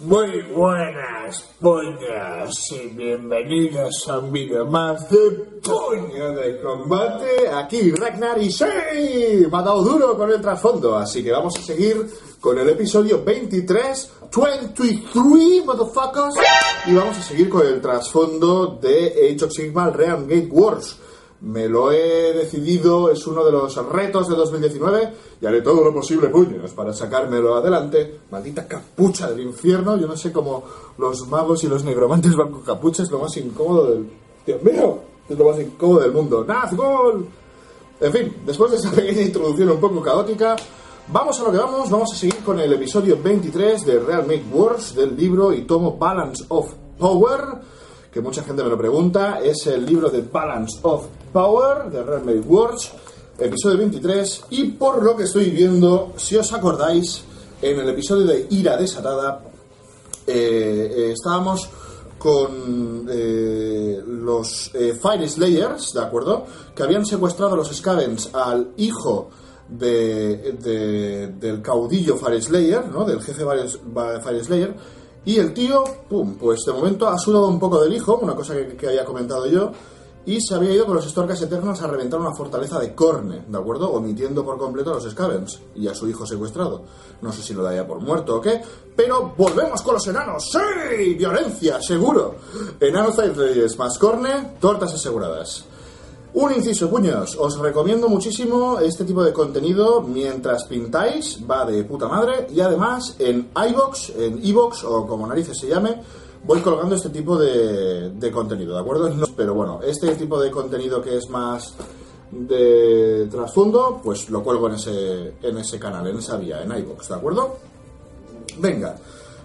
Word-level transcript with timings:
Muy 0.00 0.42
buenas, 0.54 1.42
puñas, 1.60 2.70
y 2.70 2.86
bienvenidos 2.90 4.08
a 4.08 4.20
un 4.20 4.30
vídeo 4.30 4.64
más 4.66 5.10
de 5.10 5.30
Puño 5.60 6.36
de 6.36 6.60
Combate. 6.60 7.48
Aquí 7.52 7.90
Ragnar 7.90 8.40
y 8.40 8.52
sí, 8.52 8.64
me 9.50 9.58
ha 9.58 9.62
dado 9.62 9.82
duro 9.82 10.16
con 10.16 10.30
el 10.30 10.40
trasfondo, 10.40 10.96
así 10.96 11.24
que 11.24 11.32
vamos 11.32 11.58
a 11.58 11.62
seguir 11.62 12.06
con 12.38 12.56
el 12.60 12.68
episodio 12.68 13.24
23, 13.24 14.12
23, 14.32 15.66
motherfuckers, 15.66 16.36
y 16.86 16.94
vamos 16.94 17.18
a 17.18 17.22
seguir 17.22 17.48
con 17.48 17.66
el 17.66 17.80
trasfondo 17.80 18.78
de 18.80 19.32
Age 19.34 19.46
of 19.46 19.50
Sigma 19.50 19.90
Realm 19.90 20.28
Gate 20.28 20.48
Wars. 20.52 21.00
Me 21.40 21.68
lo 21.68 21.92
he 21.92 22.32
decidido, 22.32 23.10
es 23.10 23.26
uno 23.26 23.44
de 23.44 23.52
los 23.52 23.76
retos 23.92 24.28
de 24.28 24.36
2019 24.36 25.12
y 25.40 25.46
haré 25.46 25.60
todo 25.60 25.84
lo 25.84 25.92
posible, 25.92 26.28
puños, 26.28 26.70
para 26.72 26.94
sacármelo 26.94 27.54
adelante. 27.54 28.20
Maldita 28.30 28.66
capucha 28.66 29.30
del 29.30 29.40
infierno, 29.40 29.98
yo 29.98 30.06
no 30.06 30.16
sé 30.16 30.32
cómo 30.32 30.64
los 30.96 31.28
magos 31.28 31.62
y 31.64 31.68
los 31.68 31.84
negromantes 31.84 32.34
van 32.34 32.50
con 32.50 32.62
capuchas, 32.62 33.10
lo 33.10 33.18
más 33.18 33.36
incómodo 33.36 33.90
del... 33.90 34.10
Dios 34.46 34.62
mío, 34.62 35.00
es 35.28 35.38
lo 35.38 35.50
más 35.50 35.60
incómodo 35.60 36.00
del 36.00 36.12
mundo. 36.12 36.44
¡Nazgol! 36.44 37.26
En 38.00 38.12
fin, 38.12 38.36
después 38.46 38.70
de 38.70 38.76
esa 38.78 38.90
pequeña 38.90 39.22
introducción 39.22 39.70
un 39.70 39.80
poco 39.80 40.00
caótica, 40.00 40.56
vamos 41.08 41.38
a 41.40 41.44
lo 41.44 41.52
que 41.52 41.58
vamos, 41.58 41.90
vamos 41.90 42.12
a 42.12 42.16
seguir 42.16 42.42
con 42.44 42.58
el 42.60 42.72
episodio 42.72 43.18
23 43.22 43.84
de 43.84 43.98
Real 43.98 44.26
Make 44.26 44.44
Wars 44.52 44.94
del 44.94 45.16
libro 45.16 45.52
y 45.52 45.62
tomo 45.62 45.96
Balance 45.98 46.44
of 46.48 46.72
Power 46.98 47.40
que 48.16 48.22
mucha 48.22 48.42
gente 48.42 48.64
me 48.64 48.70
lo 48.70 48.78
pregunta, 48.78 49.40
es 49.44 49.66
el 49.66 49.84
libro 49.84 50.08
de 50.08 50.22
Balance 50.22 50.78
of 50.80 51.04
Power 51.34 51.90
de 51.90 52.02
Redmade 52.02 52.40
Words, 52.40 52.92
episodio 53.38 53.76
23, 53.76 54.44
y 54.48 54.70
por 54.70 55.02
lo 55.02 55.14
que 55.14 55.24
estoy 55.24 55.50
viendo, 55.50 56.14
si 56.16 56.34
os 56.34 56.50
acordáis, 56.54 57.24
en 57.60 57.78
el 57.78 57.90
episodio 57.90 58.24
de 58.24 58.46
Ira 58.48 58.78
Desatada, 58.78 59.42
eh, 60.26 60.32
eh, 60.96 61.12
estábamos 61.12 61.68
con 62.18 63.06
eh, 63.10 64.02
los 64.06 64.70
Fire 64.98 65.28
Slayers, 65.28 65.92
¿de 65.92 66.00
acuerdo? 66.00 66.46
Que 66.74 66.84
habían 66.84 67.04
secuestrado 67.04 67.52
a 67.52 67.56
los 67.58 67.68
Scavens 67.70 68.30
al 68.32 68.72
hijo 68.78 69.28
de, 69.68 71.34
del 71.38 71.60
caudillo 71.60 72.16
Fire 72.16 72.42
Slayer, 72.42 72.88
¿no? 72.88 73.04
Del 73.04 73.20
jefe 73.20 73.44
Fire 73.44 74.42
Slayer, 74.42 74.74
y 75.26 75.38
el 75.40 75.52
tío, 75.52 75.84
pum, 76.08 76.36
pues 76.36 76.60
de 76.64 76.72
momento 76.72 77.08
ha 77.08 77.18
sudado 77.18 77.48
un 77.48 77.58
poco 77.58 77.82
del 77.82 77.92
hijo, 77.92 78.16
una 78.22 78.36
cosa 78.36 78.54
que, 78.54 78.86
había 78.86 79.04
comentado 79.04 79.46
yo, 79.46 79.72
y 80.24 80.40
se 80.40 80.54
había 80.54 80.72
ido 80.72 80.86
con 80.86 80.94
los 80.94 81.04
Storkas 81.04 81.42
Eternos 81.42 81.82
a 81.82 81.88
reventar 81.88 82.20
una 82.20 82.32
fortaleza 82.32 82.78
de 82.78 82.94
Corne, 82.94 83.44
¿de 83.48 83.58
acuerdo? 83.58 83.90
Omitiendo 83.90 84.44
por 84.44 84.56
completo 84.56 84.92
a 84.92 84.94
los 84.94 85.10
Scavens 85.10 85.60
y 85.74 85.88
a 85.88 85.94
su 85.94 86.08
hijo 86.08 86.24
secuestrado. 86.24 86.84
No 87.22 87.32
sé 87.32 87.42
si 87.42 87.54
lo 87.54 87.64
daría 87.64 87.84
por 87.84 88.00
muerto 88.00 88.36
o 88.36 88.40
qué, 88.40 88.62
pero 88.94 89.34
volvemos 89.36 89.82
con 89.82 89.94
los 89.94 90.06
enanos. 90.06 90.44
¡Sí! 90.50 91.14
Violencia, 91.14 91.82
seguro. 91.82 92.36
Enanos 92.78 93.16
Reyes 93.16 93.76
más 93.76 93.98
Corne, 93.98 94.54
tortas 94.60 94.94
aseguradas. 94.94 95.64
Un 96.36 96.52
inciso, 96.52 96.90
puños. 96.90 97.34
Os 97.40 97.58
recomiendo 97.58 98.10
muchísimo 98.10 98.78
este 98.78 99.06
tipo 99.06 99.24
de 99.24 99.32
contenido 99.32 100.02
mientras 100.02 100.64
pintáis, 100.64 101.40
va 101.50 101.64
de 101.64 101.82
puta 101.84 102.08
madre. 102.08 102.46
Y 102.54 102.60
además 102.60 103.16
en 103.18 103.48
iBox, 103.56 104.10
en 104.18 104.44
iBox 104.44 104.84
o 104.84 105.06
como 105.06 105.26
narices 105.26 105.56
se 105.58 105.68
llame, 105.68 105.96
voy 106.44 106.60
colgando 106.60 106.94
este 106.94 107.08
tipo 107.08 107.38
de, 107.38 108.30
contenido, 108.30 108.74
¿de 108.74 108.80
acuerdo? 108.80 109.10
pero 109.34 109.54
bueno, 109.54 109.80
este 109.82 110.14
tipo 110.14 110.38
de 110.38 110.50
contenido 110.50 111.00
que 111.00 111.16
es 111.16 111.26
más 111.30 111.72
de 112.30 113.28
trasfondo, 113.30 114.02
pues 114.04 114.28
lo 114.28 114.44
cuelgo 114.44 114.68
en 114.68 114.74
ese, 114.74 115.32
en 115.40 115.56
ese 115.56 115.78
canal, 115.78 116.06
en 116.06 116.18
esa 116.18 116.36
vía, 116.36 116.60
en 116.60 116.70
iBox, 116.70 117.08
¿de 117.08 117.14
acuerdo? 117.14 117.56
Venga, 118.58 118.94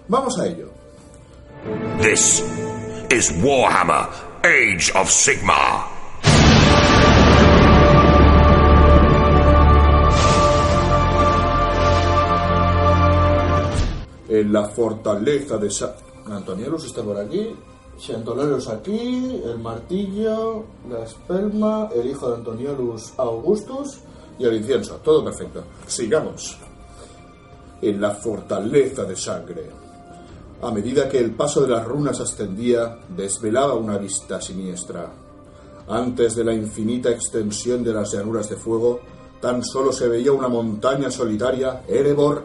vamos 0.08 0.38
a 0.38 0.46
ello. 0.46 0.68
This 2.02 2.44
is 3.10 3.32
Warhammer, 3.42 4.10
Age 4.44 4.92
of 4.94 5.08
Sigma. 5.08 5.91
En 14.32 14.50
la 14.50 14.66
fortaleza 14.68 15.58
de 15.58 15.70
Sa 15.70 15.94
Antonielos 16.24 16.86
está 16.86 17.02
por 17.02 17.18
aquí, 17.18 17.54
Antonielos 18.14 18.66
aquí, 18.68 19.42
el 19.44 19.58
martillo, 19.58 20.64
la 20.88 21.04
espelma, 21.04 21.90
el 21.94 22.08
hijo 22.08 22.30
de 22.30 22.36
Antonielos 22.36 23.12
Augustus 23.18 23.98
y 24.38 24.44
el 24.44 24.54
incienso. 24.54 24.96
Todo 25.04 25.22
perfecto. 25.22 25.62
Sigamos. 25.86 26.56
En 27.82 28.00
la 28.00 28.12
fortaleza 28.12 29.04
de 29.04 29.14
sangre. 29.14 29.70
A 30.62 30.70
medida 30.70 31.08
que 31.08 31.18
el 31.18 31.32
paso 31.32 31.60
de 31.60 31.68
las 31.68 31.84
runas 31.84 32.18
ascendía, 32.18 32.98
desvelaba 33.14 33.74
una 33.74 33.98
vista 33.98 34.40
siniestra. 34.40 35.12
Antes 35.88 36.34
de 36.36 36.44
la 36.44 36.54
infinita 36.54 37.10
extensión 37.10 37.84
de 37.84 37.92
las 37.92 38.12
llanuras 38.12 38.48
de 38.48 38.56
fuego, 38.56 39.00
tan 39.42 39.64
solo 39.64 39.92
se 39.92 40.06
veía 40.06 40.30
una 40.30 40.46
montaña 40.46 41.10
solitaria, 41.10 41.82
Erebor, 41.88 42.44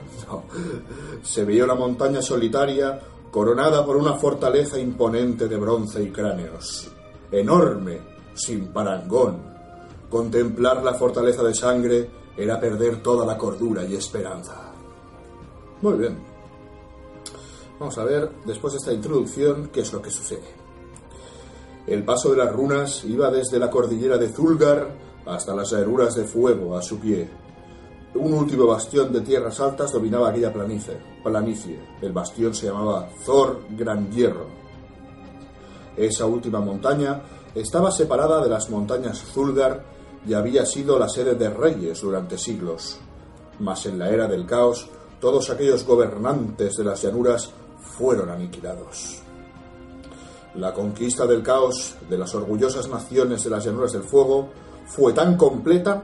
se 1.22 1.46
veía 1.46 1.64
una 1.64 1.76
montaña 1.76 2.24
solitaria 2.24 3.00
coronada 3.30 3.86
por 3.86 3.98
una 3.98 4.16
fortaleza 4.16 4.80
imponente 4.80 5.48
de 5.48 5.58
bronce 5.58 6.02
y 6.02 6.10
cráneos, 6.10 6.90
enorme, 7.32 8.00
sin 8.34 8.74
parangón. 8.74 9.38
Contemplar 10.10 10.84
la 10.84 10.96
fortaleza 10.96 11.44
de 11.44 11.54
sangre 11.54 12.10
era 12.36 12.60
perder 12.60 13.04
toda 13.04 13.28
la 13.28 13.38
cordura 13.38 13.84
y 13.84 13.94
esperanza. 13.94 14.74
Muy 15.84 16.00
bien. 16.00 16.18
Vamos 17.80 17.96
a 18.00 18.06
ver, 18.06 18.32
después 18.44 18.74
de 18.74 18.80
esta 18.80 18.92
introducción, 18.92 19.70
qué 19.72 19.82
es 19.82 19.94
lo 19.94 20.02
que 20.02 20.10
sucede. 20.10 20.56
El 21.86 22.04
paso 22.04 22.32
de 22.32 22.38
las 22.38 22.52
runas 22.52 23.04
iba 23.04 23.30
desde 23.30 23.60
la 23.60 23.70
cordillera 23.70 24.18
de 24.18 24.30
Zulgar 24.30 25.07
hasta 25.28 25.56
las 25.56 25.72
herruras 25.74 26.16
de 26.16 26.24
fuego 26.24 26.78
a 26.78 26.82
su 26.82 27.00
pie. 27.00 27.30
Un 28.16 28.34
último 28.34 28.66
bastión 28.66 29.12
de 29.12 29.22
tierras 29.22 29.60
altas 29.60 29.92
dominaba 29.92 30.30
aquella 30.30 30.52
planicie. 30.52 30.98
planicie. 31.24 31.80
El 32.02 32.14
bastión 32.14 32.54
se 32.54 32.68
llamaba 32.68 33.10
Thor 33.26 33.62
Gran 33.72 34.10
Hierro. 34.12 34.48
Esa 35.96 36.26
última 36.26 36.60
montaña 36.60 37.22
estaba 37.54 37.92
separada 37.92 38.42
de 38.42 38.50
las 38.50 38.70
montañas 38.70 39.20
Zulgar 39.20 39.84
y 40.28 40.34
había 40.34 40.66
sido 40.66 40.98
la 40.98 41.10
sede 41.10 41.36
de 41.36 41.50
reyes 41.50 42.02
durante 42.02 42.38
siglos. 42.38 43.00
Mas 43.60 43.86
en 43.86 44.00
la 44.00 44.10
era 44.10 44.28
del 44.28 44.46
caos, 44.46 44.88
todos 45.20 45.50
aquellos 45.50 45.86
gobernantes 45.86 46.76
de 46.76 46.84
las 46.84 47.02
llanuras 47.02 47.52
fueron 47.80 48.30
aniquilados. 48.30 49.22
La 50.56 50.74
conquista 50.74 51.26
del 51.26 51.44
caos 51.44 51.96
de 52.10 52.18
las 52.18 52.34
orgullosas 52.34 52.88
naciones 52.90 53.44
de 53.44 53.50
las 53.50 53.66
llanuras 53.66 53.94
del 53.94 54.04
fuego 54.04 54.50
fue 54.88 55.14
tan 55.14 55.38
completa 55.38 56.04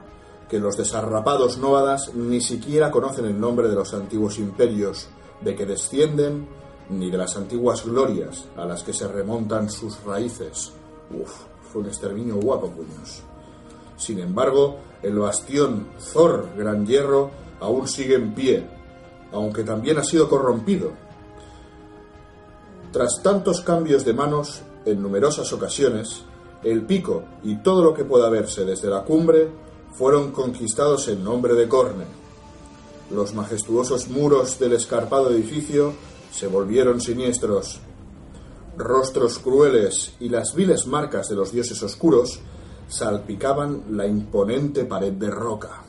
que 0.50 0.60
los 0.60 0.78
desarrapados 0.78 1.58
nómadas 1.58 2.14
ni 2.14 2.42
siquiera 2.42 2.92
conocen 2.92 3.26
el 3.26 3.40
nombre 3.40 3.70
de 3.70 3.76
los 3.76 3.94
antiguos 3.94 4.38
imperios 4.38 5.08
de 5.42 5.56
que 5.56 5.66
descienden 5.66 6.48
ni 6.90 7.10
de 7.10 7.18
las 7.18 7.36
antiguas 7.38 7.86
glorias 7.86 8.46
a 8.56 8.66
las 8.66 8.84
que 8.84 8.94
se 8.94 9.08
remontan 9.08 9.70
sus 9.70 10.04
raíces. 10.04 10.74
Uf, 11.12 11.32
fue 11.72 11.82
un 11.82 11.88
exterminio 11.88 12.36
guapo, 12.36 12.70
puños. 12.70 13.24
Sin 13.98 14.20
embargo, 14.20 14.78
el 15.02 15.18
bastión 15.18 15.88
Thor 16.14 16.50
Gran 16.58 16.86
Hierro 16.86 17.32
aún 17.60 17.88
sigue 17.88 18.16
en 18.16 18.34
pie, 18.34 18.68
aunque 19.32 19.64
también 19.64 19.98
ha 19.98 20.04
sido 20.04 20.30
corrompido. 20.30 20.92
Tras 22.92 23.22
tantos 23.24 23.62
cambios 23.62 24.06
de 24.06 24.14
manos, 24.14 24.62
en 24.86 25.02
numerosas 25.02 25.52
ocasiones, 25.54 26.26
el 26.64 26.86
pico 26.86 27.24
y 27.44 27.58
todo 27.58 27.84
lo 27.84 27.94
que 27.94 28.06
pueda 28.06 28.30
verse 28.30 28.66
desde 28.66 28.90
la 28.90 29.04
cumbre 29.04 29.50
fueron 29.94 30.32
conquistados 30.32 31.08
en 31.08 31.24
nombre 31.24 31.54
de 31.54 31.68
Corne. 31.68 32.06
Los 33.12 33.34
majestuosos 33.34 34.08
muros 34.08 34.58
del 34.60 34.74
escarpado 34.74 35.30
edificio 35.30 35.94
se 36.32 36.48
volvieron 36.48 37.00
siniestros 37.00 37.80
Rostros 38.76 39.38
crueles 39.38 40.14
y 40.20 40.30
las 40.30 40.56
viles 40.56 40.88
marcas 40.88 41.30
de 41.30 41.36
los 41.36 41.52
dioses 41.52 41.82
oscuros 41.84 42.40
salpicaban 42.88 43.84
la 43.92 44.08
imponente 44.08 44.86
pared 44.86 45.14
de 45.14 45.30
roca. 45.30 45.84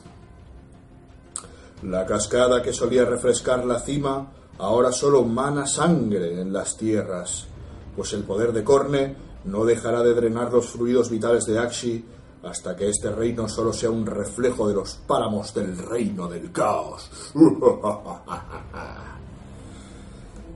La 1.81 2.05
cascada 2.05 2.61
que 2.61 2.73
solía 2.73 3.03
refrescar 3.05 3.65
la 3.65 3.79
cima 3.79 4.31
ahora 4.59 4.91
solo 4.91 5.23
mana 5.23 5.65
sangre 5.65 6.39
en 6.39 6.53
las 6.53 6.77
tierras, 6.77 7.47
pues 7.95 8.13
el 8.13 8.23
poder 8.23 8.53
de 8.53 8.63
Corne 8.63 9.15
no 9.45 9.65
dejará 9.65 10.03
de 10.03 10.13
drenar 10.13 10.51
los 10.51 10.67
fluidos 10.67 11.09
vitales 11.09 11.45
de 11.45 11.59
Akshi 11.59 12.05
hasta 12.43 12.75
que 12.75 12.89
este 12.89 13.09
reino 13.11 13.47
solo 13.49 13.73
sea 13.73 13.89
un 13.89 14.05
reflejo 14.05 14.67
de 14.67 14.75
los 14.75 14.95
páramos 15.07 15.53
del 15.53 15.77
reino 15.77 16.27
del 16.27 16.51
caos. 16.51 17.09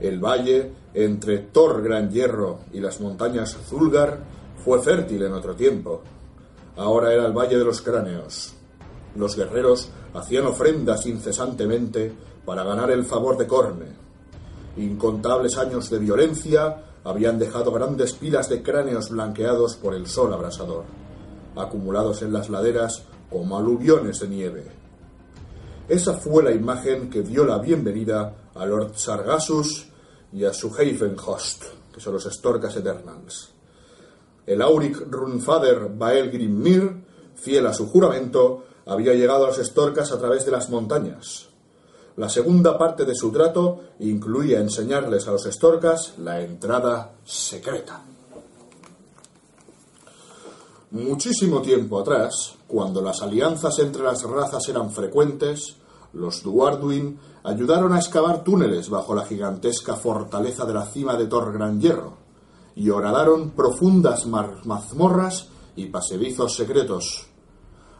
El 0.00 0.18
valle 0.18 0.72
entre 0.94 1.38
Thor 1.38 1.82
Gran 1.82 2.10
Hierro 2.10 2.60
y 2.72 2.80
las 2.80 3.00
montañas 3.02 3.58
Zulgar 3.68 4.18
fue 4.64 4.80
fértil 4.80 5.22
en 5.24 5.34
otro 5.34 5.54
tiempo. 5.54 6.00
Ahora 6.76 7.12
era 7.12 7.26
el 7.26 7.32
Valle 7.32 7.58
de 7.58 7.64
los 7.64 7.82
Cráneos. 7.82 8.54
Los 9.14 9.36
guerreros 9.36 9.90
hacían 10.14 10.46
ofrendas 10.46 11.04
incesantemente 11.04 12.12
para 12.46 12.64
ganar 12.64 12.90
el 12.90 13.04
favor 13.04 13.36
de 13.36 13.46
Corne. 13.46 13.86
Incontables 14.78 15.58
años 15.58 15.90
de 15.90 15.98
violencia 15.98 16.82
habían 17.04 17.38
dejado 17.38 17.72
grandes 17.72 18.12
pilas 18.12 18.48
de 18.48 18.62
cráneos 18.62 19.10
blanqueados 19.10 19.76
por 19.76 19.94
el 19.94 20.06
sol 20.06 20.32
abrasador, 20.32 20.84
acumulados 21.56 22.22
en 22.22 22.32
las 22.32 22.50
laderas 22.50 23.02
como 23.30 23.56
aluviones 23.56 24.20
de 24.20 24.28
nieve. 24.28 24.64
Esa 25.88 26.14
fue 26.14 26.42
la 26.42 26.52
imagen 26.52 27.10
que 27.10 27.22
dio 27.22 27.44
la 27.44 27.58
bienvenida 27.58 28.34
a 28.54 28.66
Lord 28.66 28.92
Sargassus 28.94 29.88
y 30.32 30.44
a 30.44 30.52
su 30.52 30.68
Havenhost, 30.68 31.64
que 31.92 32.00
son 32.00 32.14
los 32.14 32.24
Storkas 32.24 32.76
Eternals. 32.76 33.50
El 34.46 34.62
Auric 34.62 35.06
Runfader 35.10 35.88
Bael 35.96 36.30
Grimmir, 36.30 37.04
fiel 37.34 37.66
a 37.66 37.72
su 37.72 37.88
juramento, 37.88 38.64
había 38.86 39.14
llegado 39.14 39.44
a 39.44 39.48
los 39.48 39.56
Storkas 39.58 40.12
a 40.12 40.18
través 40.18 40.44
de 40.44 40.52
las 40.52 40.70
montañas. 40.70 41.49
La 42.20 42.28
segunda 42.28 42.76
parte 42.76 43.06
de 43.06 43.14
su 43.14 43.32
trato 43.32 43.80
incluía 44.00 44.60
enseñarles 44.60 45.26
a 45.26 45.30
los 45.30 45.44
Storkas 45.44 46.18
la 46.18 46.42
entrada 46.42 47.12
secreta. 47.24 48.02
Muchísimo 50.90 51.62
tiempo 51.62 51.98
atrás, 51.98 52.56
cuando 52.68 53.00
las 53.00 53.22
alianzas 53.22 53.78
entre 53.78 54.02
las 54.02 54.22
razas 54.24 54.68
eran 54.68 54.90
frecuentes, 54.90 55.76
los 56.12 56.42
Duarduin 56.42 57.18
ayudaron 57.42 57.94
a 57.94 57.98
excavar 57.98 58.44
túneles 58.44 58.90
bajo 58.90 59.14
la 59.14 59.24
gigantesca 59.24 59.96
fortaleza 59.96 60.66
de 60.66 60.74
la 60.74 60.84
cima 60.84 61.16
de 61.16 61.26
Thor 61.26 61.54
Gran 61.54 61.80
Hierro 61.80 62.18
y 62.76 62.90
horadaron 62.90 63.52
profundas 63.52 64.26
mazmorras 64.26 65.48
y 65.74 65.86
pasedizos 65.86 66.54
secretos. 66.54 67.28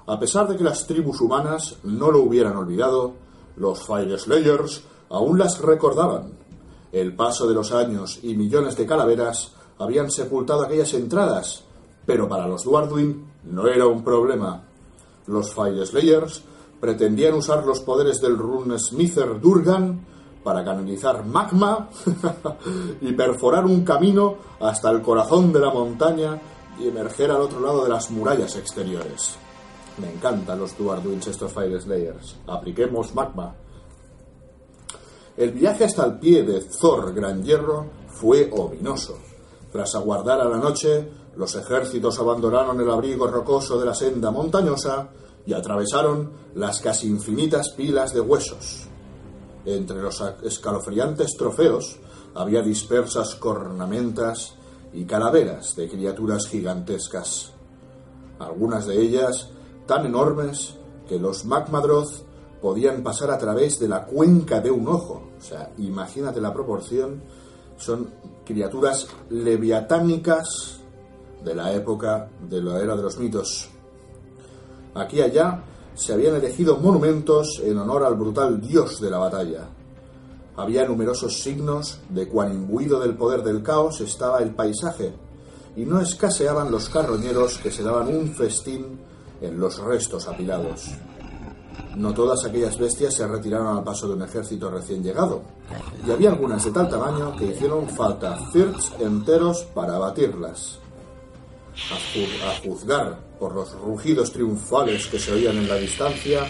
A 0.07 0.19
pesar 0.19 0.47
de 0.47 0.59
que 0.59 0.65
las 0.65 0.87
tribus 0.87 1.23
humanas 1.23 1.77
no 1.85 2.11
lo 2.11 2.21
hubieran 2.21 2.59
olvidado, 2.59 3.30
los 3.56 3.82
Fire 3.82 4.19
Slayers 4.19 4.82
aún 5.11 5.38
las 5.38 5.61
recordaban. 5.61 6.32
El 6.93 7.14
paso 7.14 7.47
de 7.47 7.55
los 7.55 7.73
años 7.73 8.19
y 8.23 8.35
millones 8.35 8.76
de 8.76 8.87
calaveras 8.87 9.52
habían 9.79 10.11
sepultado 10.11 10.62
aquellas 10.62 10.93
entradas, 10.94 11.64
pero 12.05 12.29
para 12.29 12.47
los 12.47 12.64
Duarduin 12.64 13.26
no 13.44 13.69
era 13.69 13.87
un 13.87 14.02
problema. 14.02 14.64
Los 15.26 15.55
Fire 15.55 15.87
Slayers 15.87 16.43
pretendían 16.81 17.35
usar 17.35 17.64
los 17.64 17.81
poderes 17.81 18.20
del 18.20 18.37
Runesmither 18.37 19.41
Durgan 19.41 20.06
para 20.43 20.64
canalizar 20.64 21.25
magma 21.25 21.88
y 23.00 23.12
perforar 23.12 23.67
un 23.67 23.85
camino 23.85 24.37
hasta 24.61 24.91
el 24.91 25.02
corazón 25.02 25.52
de 25.52 25.61
la 25.61 25.70
montaña 25.70 26.41
y 26.79 26.88
emerger 26.88 27.31
al 27.31 27.43
otro 27.43 27.61
lado 27.61 27.85
de 27.85 27.91
las 27.91 28.11
murallas 28.11 28.56
exteriores. 28.56 29.37
Me 30.00 30.11
encantan 30.11 30.58
los 30.58 30.76
Duarduins 30.79 31.26
estos 31.26 31.52
Fire 31.52 31.81
Slayers. 31.81 32.37
Apliquemos 32.47 33.14
magma. 33.14 33.55
El 35.37 35.52
viaje 35.52 35.85
hasta 35.85 36.06
el 36.06 36.19
pie 36.19 36.43
de 36.43 36.61
Thor 36.61 37.12
Gran 37.12 37.43
Hierro 37.43 37.87
fue 38.08 38.50
ominoso. 38.50 39.19
Tras 39.70 39.94
aguardar 39.94 40.41
a 40.41 40.49
la 40.49 40.56
noche, 40.56 41.06
los 41.37 41.55
ejércitos 41.55 42.19
abandonaron 42.19 42.81
el 42.81 42.91
abrigo 42.91 43.26
rocoso 43.26 43.79
de 43.79 43.87
la 43.87 43.94
senda 43.94 44.31
montañosa 44.31 45.08
y 45.44 45.52
atravesaron 45.52 46.32
las 46.55 46.81
casi 46.81 47.06
infinitas 47.06 47.70
pilas 47.70 48.14
de 48.14 48.20
huesos. 48.20 48.87
Entre 49.67 50.00
los 50.00 50.23
escalofriantes 50.43 51.37
trofeos 51.37 51.99
había 52.35 52.62
dispersas 52.62 53.35
cornamentas 53.35 54.55
y 54.94 55.05
calaveras 55.05 55.76
de 55.76 55.88
criaturas 55.88 56.47
gigantescas, 56.49 57.52
algunas 58.38 58.87
de 58.87 59.00
ellas 59.00 59.50
tan 59.91 60.07
enormes 60.07 60.77
que 61.09 61.19
los 61.19 61.45
Magmadroth 61.45 62.13
podían 62.63 63.03
pasar 63.03 63.33
a 63.33 63.39
través 63.39 63.81
de 63.81 63.89
la 63.89 64.05
cuenca 64.05 64.61
de 64.61 64.71
un 64.71 64.87
ojo. 64.87 65.31
O 65.37 65.43
sea, 65.43 65.73
imagínate 65.79 66.41
la 66.41 66.55
proporción. 66.55 67.21
Son 67.77 68.09
criaturas 68.45 69.09
leviatánicas 69.31 70.79
de 71.45 71.57
la 71.57 71.73
época 71.73 72.29
de 72.49 72.63
la 72.63 72.81
era 72.81 72.95
de 72.95 73.03
los 73.03 73.19
mitos. 73.19 73.69
Aquí 74.95 75.17
y 75.17 75.23
allá 75.23 75.65
se 75.97 76.13
habían 76.13 76.37
elegido 76.37 76.77
monumentos 76.77 77.61
en 77.65 77.77
honor 77.77 78.05
al 78.05 78.15
brutal 78.15 78.61
dios 78.61 79.01
de 79.01 79.11
la 79.11 79.19
batalla. 79.19 79.71
Había 80.57 80.87
numerosos 80.87 81.43
signos 81.43 81.99
de 82.11 82.29
cuán 82.29 82.53
imbuido 82.53 83.01
del 83.01 83.17
poder 83.17 83.43
del 83.43 83.65
caos 83.65 84.01
estaba 84.03 84.39
el 84.39 84.55
paisaje, 84.55 85.13
y 85.75 85.85
no 85.85 86.01
escaseaban 86.01 86.71
los 86.71 86.89
carroñeros 86.89 87.59
que 87.59 87.73
se 87.73 87.83
daban 87.83 88.07
un 88.07 88.29
festín 88.29 89.10
en 89.41 89.59
los 89.59 89.79
restos 89.79 90.29
apilados. 90.29 90.91
No 91.97 92.15
todas 92.15 92.45
aquellas 92.45 92.79
bestias 92.79 93.15
se 93.15 93.27
retiraron 93.27 93.79
al 93.79 93.85
paso 93.85 94.07
de 94.07 94.15
un 94.15 94.23
ejército 94.23 94.71
recién 94.71 95.03
llegado, 95.03 95.43
y 96.07 96.11
había 96.11 96.31
algunas 96.31 96.65
de 96.65 96.71
tal 96.71 96.89
tamaño 96.89 97.35
que 97.37 97.47
hicieron 97.47 97.89
falta 97.89 98.39
circs 98.53 98.93
enteros 99.01 99.63
para 99.75 99.97
abatirlas. 99.97 100.79
A, 101.91 102.61
juzgar 102.63 103.19
por 103.39 103.55
los 103.55 103.73
rugidos 103.73 104.33
triunfales 104.33 105.07
que 105.07 105.19
se 105.19 105.33
oían 105.33 105.57
en 105.57 105.69
la 105.69 105.77
distancia, 105.77 106.47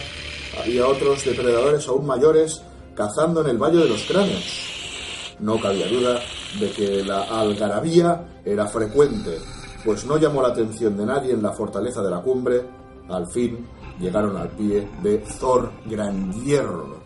había 0.61 0.87
otros 0.87 1.23
depredadores 1.23 1.87
aún 1.87 2.05
mayores 2.05 2.61
cazando 2.95 3.41
en 3.41 3.47
el 3.47 3.57
Valle 3.57 3.77
de 3.77 3.89
los 3.89 4.03
Cráneos. 4.03 5.35
No 5.39 5.59
cabía 5.59 5.87
duda 5.87 6.19
de 6.59 6.71
que 6.71 7.03
la 7.03 7.23
algarabía 7.23 8.41
era 8.43 8.67
frecuente, 8.67 9.39
pues 9.85 10.05
no 10.05 10.17
llamó 10.17 10.41
la 10.41 10.49
atención 10.49 10.97
de 10.97 11.05
nadie 11.05 11.33
en 11.33 11.41
la 11.41 11.51
fortaleza 11.51 12.01
de 12.01 12.11
la 12.11 12.21
cumbre. 12.21 12.80
Al 13.09 13.27
fin 13.27 13.65
llegaron 13.99 14.37
al 14.37 14.49
pie 14.49 14.87
de 15.01 15.19
Thor 15.39 15.71
Gran 15.85 16.33
Hierro. 16.43 16.97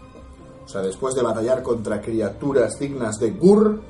O 0.64 0.68
sea, 0.68 0.82
después 0.82 1.14
de 1.14 1.22
batallar 1.22 1.62
contra 1.62 2.02
criaturas 2.02 2.80
dignas 2.80 3.20
de 3.20 3.32
Gur, 3.32 3.82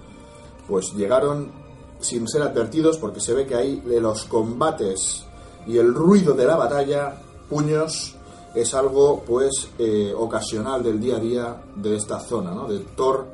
pues 0.67 0.93
llegaron 0.93 1.51
sin 1.99 2.27
ser 2.27 2.41
advertidos 2.41 2.97
porque 2.97 3.19
se 3.19 3.33
ve 3.33 3.45
que 3.45 3.55
ahí 3.55 3.79
de 3.81 4.01
los 4.01 4.25
combates 4.25 5.25
y 5.65 5.77
el 5.77 5.93
ruido 5.93 6.33
de 6.33 6.45
la 6.45 6.55
batalla, 6.55 7.21
puños, 7.49 8.15
es 8.53 8.73
algo 8.73 9.23
pues 9.25 9.69
eh, 9.77 10.13
ocasional 10.15 10.83
del 10.83 10.99
día 10.99 11.17
a 11.17 11.19
día 11.19 11.61
de 11.75 11.95
esta 11.95 12.19
zona, 12.19 12.51
¿no? 12.51 12.67
De 12.67 12.79
Thor 12.95 13.25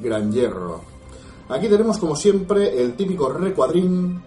Gran 0.00 0.32
Hierro. 0.32 0.80
Aquí 1.48 1.68
tenemos 1.68 1.98
como 1.98 2.14
siempre 2.14 2.82
el 2.82 2.94
típico 2.94 3.30
recuadrín 3.30 4.22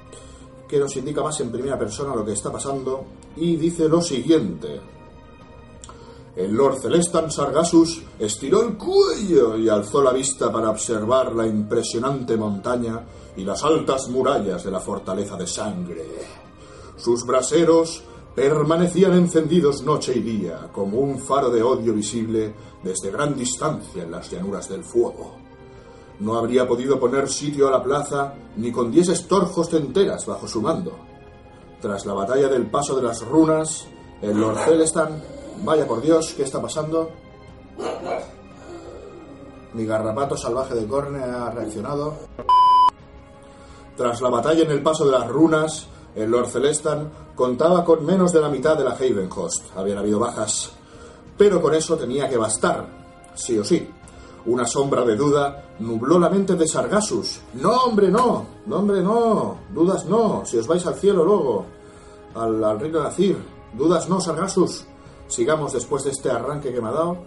que 0.67 0.79
nos 0.79 0.95
indica 0.95 1.21
más 1.21 1.39
en 1.41 1.51
primera 1.51 1.77
persona 1.77 2.15
lo 2.15 2.25
que 2.25 2.31
está 2.31 2.51
pasando 2.51 3.05
y 3.35 3.55
dice 3.55 3.87
lo 3.87 4.01
siguiente. 4.01 4.81
El 6.35 6.53
Lord 6.53 6.79
Celestan 6.79 7.29
Sargassus 7.29 8.01
estiró 8.17 8.63
el 8.63 8.77
cuello 8.77 9.57
y 9.57 9.67
alzó 9.67 10.01
la 10.01 10.13
vista 10.13 10.51
para 10.51 10.69
observar 10.69 11.33
la 11.33 11.45
impresionante 11.45 12.37
montaña 12.37 13.03
y 13.35 13.43
las 13.43 13.63
altas 13.63 14.07
murallas 14.07 14.63
de 14.63 14.71
la 14.71 14.79
fortaleza 14.79 15.35
de 15.35 15.45
sangre. 15.45 16.05
Sus 16.95 17.25
braseros 17.25 18.03
permanecían 18.33 19.13
encendidos 19.13 19.83
noche 19.83 20.13
y 20.15 20.21
día, 20.21 20.69
como 20.71 20.99
un 20.99 21.19
faro 21.19 21.49
de 21.49 21.61
odio 21.61 21.93
visible 21.93 22.53
desde 22.81 23.11
gran 23.11 23.35
distancia 23.35 24.03
en 24.03 24.11
las 24.11 24.31
llanuras 24.31 24.69
del 24.69 24.85
fuego. 24.85 25.35
No 26.21 26.37
habría 26.37 26.65
podido 26.65 26.97
poner 26.97 27.27
sitio 27.27 27.67
a 27.67 27.71
la 27.71 27.83
plaza 27.83 28.35
ni 28.55 28.71
con 28.71 28.89
diez 28.89 29.09
estorjos 29.09 29.73
enteras 29.73 30.25
bajo 30.25 30.47
su 30.47 30.61
mando. 30.61 31.10
Tras 31.81 32.05
la 32.05 32.13
batalla 32.13 32.47
del 32.47 32.67
paso 32.67 32.95
de 32.95 33.01
las 33.01 33.25
runas, 33.25 33.87
el 34.21 34.39
Lord 34.39 34.59
Celestan, 34.59 35.19
vaya 35.63 35.87
por 35.87 35.99
Dios, 35.99 36.33
¿qué 36.37 36.43
está 36.43 36.61
pasando? 36.61 37.09
Mi 39.73 39.85
garrapato 39.85 40.37
salvaje 40.37 40.75
de 40.75 40.85
Corne 40.85 41.23
ha 41.23 41.49
reaccionado. 41.49 42.13
Tras 43.97 44.21
la 44.21 44.29
batalla 44.29 44.63
en 44.63 44.69
el 44.69 44.83
paso 44.83 45.05
de 45.05 45.11
las 45.11 45.27
runas, 45.27 45.87
el 46.13 46.29
Lord 46.29 46.49
Celestan 46.49 47.11
contaba 47.33 47.83
con 47.83 48.05
menos 48.05 48.31
de 48.31 48.41
la 48.41 48.49
mitad 48.49 48.77
de 48.77 48.83
la 48.83 48.91
Havenhost. 48.91 49.75
Habían 49.75 49.97
habido 49.97 50.19
bajas. 50.19 50.71
Pero 51.35 51.59
con 51.59 51.73
eso 51.73 51.97
tenía 51.97 52.29
que 52.29 52.37
bastar, 52.37 52.85
sí 53.33 53.57
o 53.57 53.63
sí. 53.63 53.89
Una 54.45 54.65
sombra 54.65 55.05
de 55.05 55.15
duda 55.15 55.75
nubló 55.79 56.17
la 56.17 56.29
mente 56.29 56.55
de 56.55 56.67
Sargasus. 56.67 57.41
No, 57.53 57.83
hombre, 57.83 58.09
no. 58.09 58.45
No, 58.65 58.77
hombre, 58.77 59.01
no. 59.01 59.57
Dudas 59.73 60.05
no. 60.05 60.43
Si 60.45 60.57
os 60.57 60.67
vais 60.67 60.85
al 60.85 60.95
cielo 60.95 61.23
luego. 61.23 61.65
Al, 62.35 62.63
al 62.63 62.79
reino 62.79 63.01
de 63.01 63.07
Azir. 63.07 63.37
Dudas 63.73 64.09
no, 64.09 64.19
Sargasus. 64.19 64.85
Sigamos 65.27 65.73
después 65.73 66.03
de 66.03 66.11
este 66.11 66.31
arranque 66.31 66.73
que 66.73 66.81
me 66.81 66.89
ha 66.89 66.91
dado. 66.91 67.17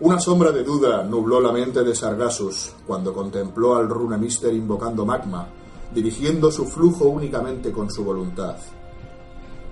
Una 0.00 0.20
sombra 0.20 0.52
de 0.52 0.62
duda 0.62 1.02
nubló 1.02 1.40
la 1.40 1.50
mente 1.50 1.82
de 1.82 1.94
Sargasus 1.94 2.72
cuando 2.86 3.12
contempló 3.12 3.74
al 3.74 3.88
Runemister 3.88 4.54
invocando 4.54 5.04
magma, 5.04 5.48
dirigiendo 5.92 6.52
su 6.52 6.66
flujo 6.66 7.06
únicamente 7.06 7.72
con 7.72 7.90
su 7.90 8.04
voluntad. 8.04 8.56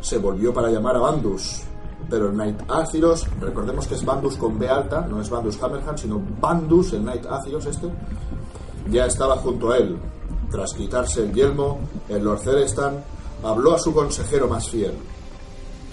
Se 0.00 0.18
volvió 0.18 0.52
para 0.52 0.68
llamar 0.70 0.96
a 0.96 1.00
Bandus, 1.00 1.62
pero 2.08 2.28
el 2.28 2.34
Knight 2.34 2.70
Aziros, 2.70 3.26
recordemos 3.40 3.86
que 3.86 3.94
es 3.94 4.04
Bandus 4.04 4.36
con 4.36 4.58
B 4.58 4.68
alta, 4.68 5.00
no 5.02 5.20
es 5.20 5.28
Bandus 5.28 5.62
Hammerhand, 5.62 5.98
sino 5.98 6.20
Bandus, 6.40 6.92
el 6.92 7.02
Knight 7.02 7.26
Aziros 7.26 7.66
este, 7.66 7.88
ya 8.90 9.06
estaba 9.06 9.36
junto 9.36 9.70
a 9.70 9.78
él. 9.78 9.96
Tras 10.50 10.72
quitarse 10.74 11.24
el 11.24 11.32
yelmo, 11.32 11.80
el 12.08 12.22
Lord 12.22 12.40
Celestan 12.40 13.02
habló 13.42 13.74
a 13.74 13.78
su 13.78 13.92
consejero 13.92 14.48
más 14.48 14.68
fiel. 14.68 14.94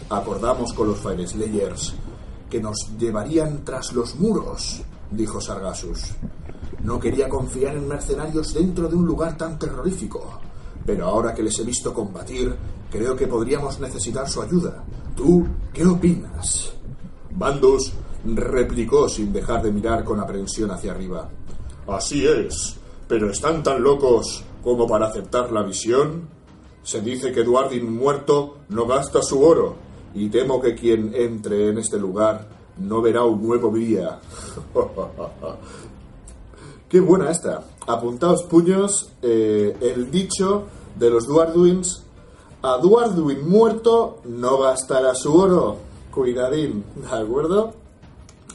Acordamos 0.10 0.74
con 0.74 0.88
los 0.88 1.00
Fire 1.00 1.28
Slayers 1.28 1.96
que 2.50 2.62
nos 2.62 2.92
llevarían 3.00 3.66
tras 3.66 3.94
los 3.94 4.16
muros, 4.18 4.82
dijo 5.10 5.42
Sargasus. 5.42 6.12
No 6.84 7.00
quería 7.00 7.28
confiar 7.28 7.76
en 7.76 7.88
mercenarios 7.88 8.54
dentro 8.54 8.88
de 8.88 8.96
un 8.96 9.08
lugar 9.08 9.36
tan 9.36 9.58
terrorífico, 9.58 10.40
pero 10.86 11.08
ahora 11.08 11.34
que 11.34 11.42
les 11.42 11.58
he 11.58 11.64
visto 11.64 11.94
combatir, 11.94 12.56
creo 12.94 13.16
que 13.16 13.26
podríamos 13.26 13.80
necesitar 13.80 14.30
su 14.30 14.40
ayuda. 14.40 14.84
¿Tú 15.16 15.48
qué 15.74 15.84
opinas? 15.84 16.72
Bandus 17.32 17.92
replicó 18.24 19.10
sin 19.10 19.34
dejar 19.34 19.64
de 19.64 19.72
mirar 19.72 20.04
con 20.04 20.20
aprensión 20.20 20.70
hacia 20.70 20.92
arriba. 20.92 21.28
Así 21.88 22.28
es, 22.28 22.76
pero 23.08 23.32
están 23.32 23.64
tan 23.64 23.82
locos 23.82 24.44
como 24.64 24.86
para 24.86 25.08
aceptar 25.08 25.52
la 25.52 25.64
visión. 25.64 26.30
Se 26.84 27.02
dice 27.02 27.32
que 27.32 27.42
Eduardin 27.42 27.92
muerto 27.92 28.58
no 28.70 28.86
gasta 28.86 29.24
su 29.24 29.42
oro, 29.42 29.76
y 30.14 30.30
temo 30.30 30.62
que 30.62 30.76
quien 30.76 31.16
entre 31.16 31.70
en 31.70 31.80
este 31.80 31.98
lugar 31.98 32.48
no 32.78 33.02
verá 33.02 33.24
un 33.24 33.42
nuevo 33.42 33.72
día. 33.72 34.20
Qué 36.90 37.00
buena 37.00 37.32
esta. 37.32 37.64
Apuntaos 37.88 38.44
puños, 38.44 39.10
eh, 39.24 39.76
el 39.82 40.12
dicho 40.12 40.66
de 40.96 41.10
los 41.10 41.26
Duarduins 41.26 42.03
a 42.64 42.78
Duarduin 42.78 43.48
muerto 43.48 44.22
no 44.24 44.58
gastará 44.60 45.14
su 45.16 45.36
oro. 45.36 45.76
Cuidadín, 46.14 46.86
¿de 46.96 47.08
acuerdo? 47.08 47.74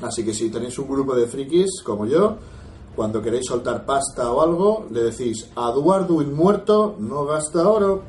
Así 0.00 0.24
que 0.24 0.32
si 0.32 0.48
tenéis 0.48 0.78
un 0.78 0.88
grupo 0.88 1.14
de 1.14 1.26
frikis 1.26 1.82
como 1.84 2.06
yo, 2.06 2.36
cuando 2.96 3.20
queréis 3.20 3.44
soltar 3.46 3.84
pasta 3.84 4.32
o 4.32 4.40
algo, 4.40 4.86
le 4.90 5.02
decís 5.02 5.48
a 5.56 5.70
Duarduin 5.72 6.32
muerto 6.32 6.96
no 6.98 7.26
gasta 7.26 7.68
oro. 7.68 8.02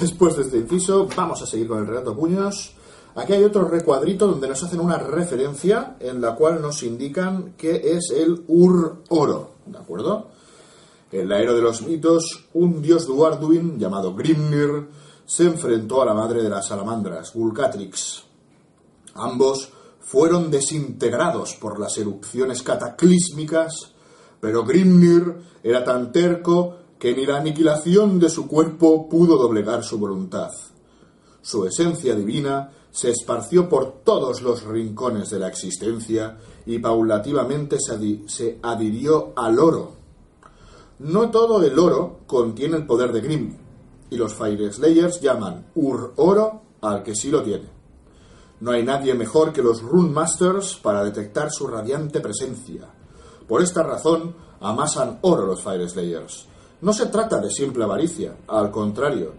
Después 0.00 0.36
de 0.36 0.42
este 0.42 0.58
inciso, 0.58 1.06
vamos 1.16 1.40
a 1.42 1.46
seguir 1.46 1.68
con 1.68 1.78
el 1.78 1.86
relato 1.86 2.16
puños. 2.16 2.74
Aquí 3.14 3.34
hay 3.34 3.44
otro 3.44 3.68
recuadrito 3.68 4.26
donde 4.26 4.48
nos 4.48 4.64
hacen 4.64 4.80
una 4.80 4.98
referencia 4.98 5.96
en 6.00 6.20
la 6.20 6.34
cual 6.34 6.60
nos 6.60 6.82
indican 6.82 7.52
que 7.56 7.94
es 7.96 8.10
el 8.10 8.42
Ur-Oro, 8.48 9.50
¿de 9.66 9.78
acuerdo? 9.78 10.26
En 11.12 11.28
la 11.28 11.40
era 11.42 11.52
de 11.52 11.60
los 11.60 11.82
mitos, 11.82 12.46
un 12.54 12.80
dios 12.80 13.06
Duarduin 13.06 13.78
llamado 13.78 14.14
Grimnir 14.14 14.88
se 15.26 15.44
enfrentó 15.44 16.00
a 16.00 16.06
la 16.06 16.14
madre 16.14 16.42
de 16.42 16.48
las 16.48 16.68
salamandras, 16.68 17.34
Vulcatrix. 17.34 18.24
Ambos 19.14 19.68
fueron 20.00 20.50
desintegrados 20.50 21.54
por 21.56 21.78
las 21.78 21.98
erupciones 21.98 22.62
cataclísmicas, 22.62 23.92
pero 24.40 24.64
Grimnir 24.64 25.36
era 25.62 25.84
tan 25.84 26.12
terco 26.12 26.76
que 26.98 27.14
ni 27.14 27.26
la 27.26 27.36
aniquilación 27.36 28.18
de 28.18 28.30
su 28.30 28.48
cuerpo 28.48 29.06
pudo 29.06 29.36
doblegar 29.36 29.84
su 29.84 29.98
voluntad. 29.98 30.50
Su 31.42 31.66
esencia 31.66 32.14
divina 32.14 32.70
se 32.90 33.10
esparció 33.10 33.68
por 33.68 34.02
todos 34.02 34.40
los 34.40 34.62
rincones 34.62 35.28
de 35.28 35.40
la 35.40 35.48
existencia 35.48 36.38
y 36.64 36.78
paulativamente 36.78 37.76
se, 37.78 38.26
se 38.26 38.58
adhirió 38.62 39.34
al 39.36 39.58
oro 39.58 40.01
no 40.98 41.30
todo 41.30 41.62
el 41.62 41.78
oro 41.78 42.20
contiene 42.26 42.76
el 42.76 42.86
poder 42.86 43.12
de 43.12 43.20
Grim, 43.20 43.56
y 44.10 44.16
los 44.16 44.34
Fire 44.34 44.72
Slayers 44.72 45.20
llaman 45.20 45.66
Ur-Oro 45.74 46.62
al 46.82 47.02
que 47.02 47.14
sí 47.14 47.30
lo 47.30 47.42
tiene. 47.42 47.68
No 48.60 48.72
hay 48.72 48.84
nadie 48.84 49.14
mejor 49.14 49.52
que 49.52 49.62
los 49.62 49.82
Rune 49.82 50.10
Masters 50.10 50.76
para 50.76 51.02
detectar 51.02 51.50
su 51.50 51.66
radiante 51.66 52.20
presencia. 52.20 52.88
Por 53.48 53.62
esta 53.62 53.82
razón, 53.82 54.36
amasan 54.60 55.18
oro 55.22 55.46
los 55.46 55.62
Fire 55.62 55.88
Slayers. 55.88 56.46
No 56.82 56.92
se 56.92 57.06
trata 57.06 57.38
de 57.38 57.50
simple 57.50 57.84
avaricia, 57.84 58.36
al 58.48 58.70
contrario, 58.70 59.32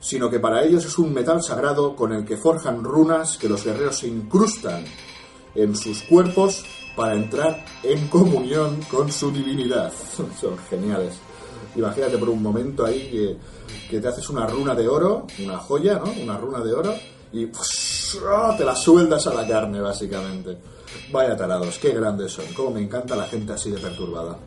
sino 0.00 0.30
que 0.30 0.40
para 0.40 0.64
ellos 0.64 0.84
es 0.84 0.98
un 0.98 1.12
metal 1.12 1.42
sagrado 1.42 1.94
con 1.94 2.12
el 2.12 2.24
que 2.24 2.36
forjan 2.36 2.82
runas 2.82 3.38
que 3.38 3.48
los 3.48 3.64
guerreros 3.64 4.02
incrustan 4.04 4.84
en 5.54 5.76
sus 5.76 6.02
cuerpos 6.02 6.64
para 6.96 7.14
entrar 7.14 7.64
en 7.82 8.08
comunión 8.08 8.80
con 8.90 9.12
su 9.12 9.30
divinidad. 9.30 9.92
Son 10.40 10.58
geniales. 10.70 11.14
Imagínate 11.76 12.16
por 12.16 12.30
un 12.30 12.42
momento 12.42 12.84
ahí 12.84 13.10
que, 13.10 13.36
que, 13.90 14.00
te 14.00 14.08
haces 14.08 14.28
una 14.30 14.46
runa 14.46 14.74
de 14.74 14.88
oro, 14.88 15.26
una 15.44 15.58
joya, 15.58 16.00
¿no? 16.02 16.10
Una 16.22 16.38
runa 16.38 16.60
de 16.60 16.72
oro 16.72 16.94
y 17.32 17.46
te 18.56 18.64
la 18.64 18.74
sueldas 18.74 19.26
a 19.26 19.34
la 19.34 19.46
carne, 19.46 19.80
básicamente. 19.80 20.58
Vaya 21.12 21.36
tarados, 21.36 21.78
qué 21.78 21.90
grandes 21.90 22.32
son. 22.32 22.46
Cómo 22.54 22.70
me 22.70 22.82
encanta 22.82 23.14
la 23.14 23.24
gente 23.24 23.52
así 23.52 23.70
de 23.70 23.78
perturbada. 23.78 24.38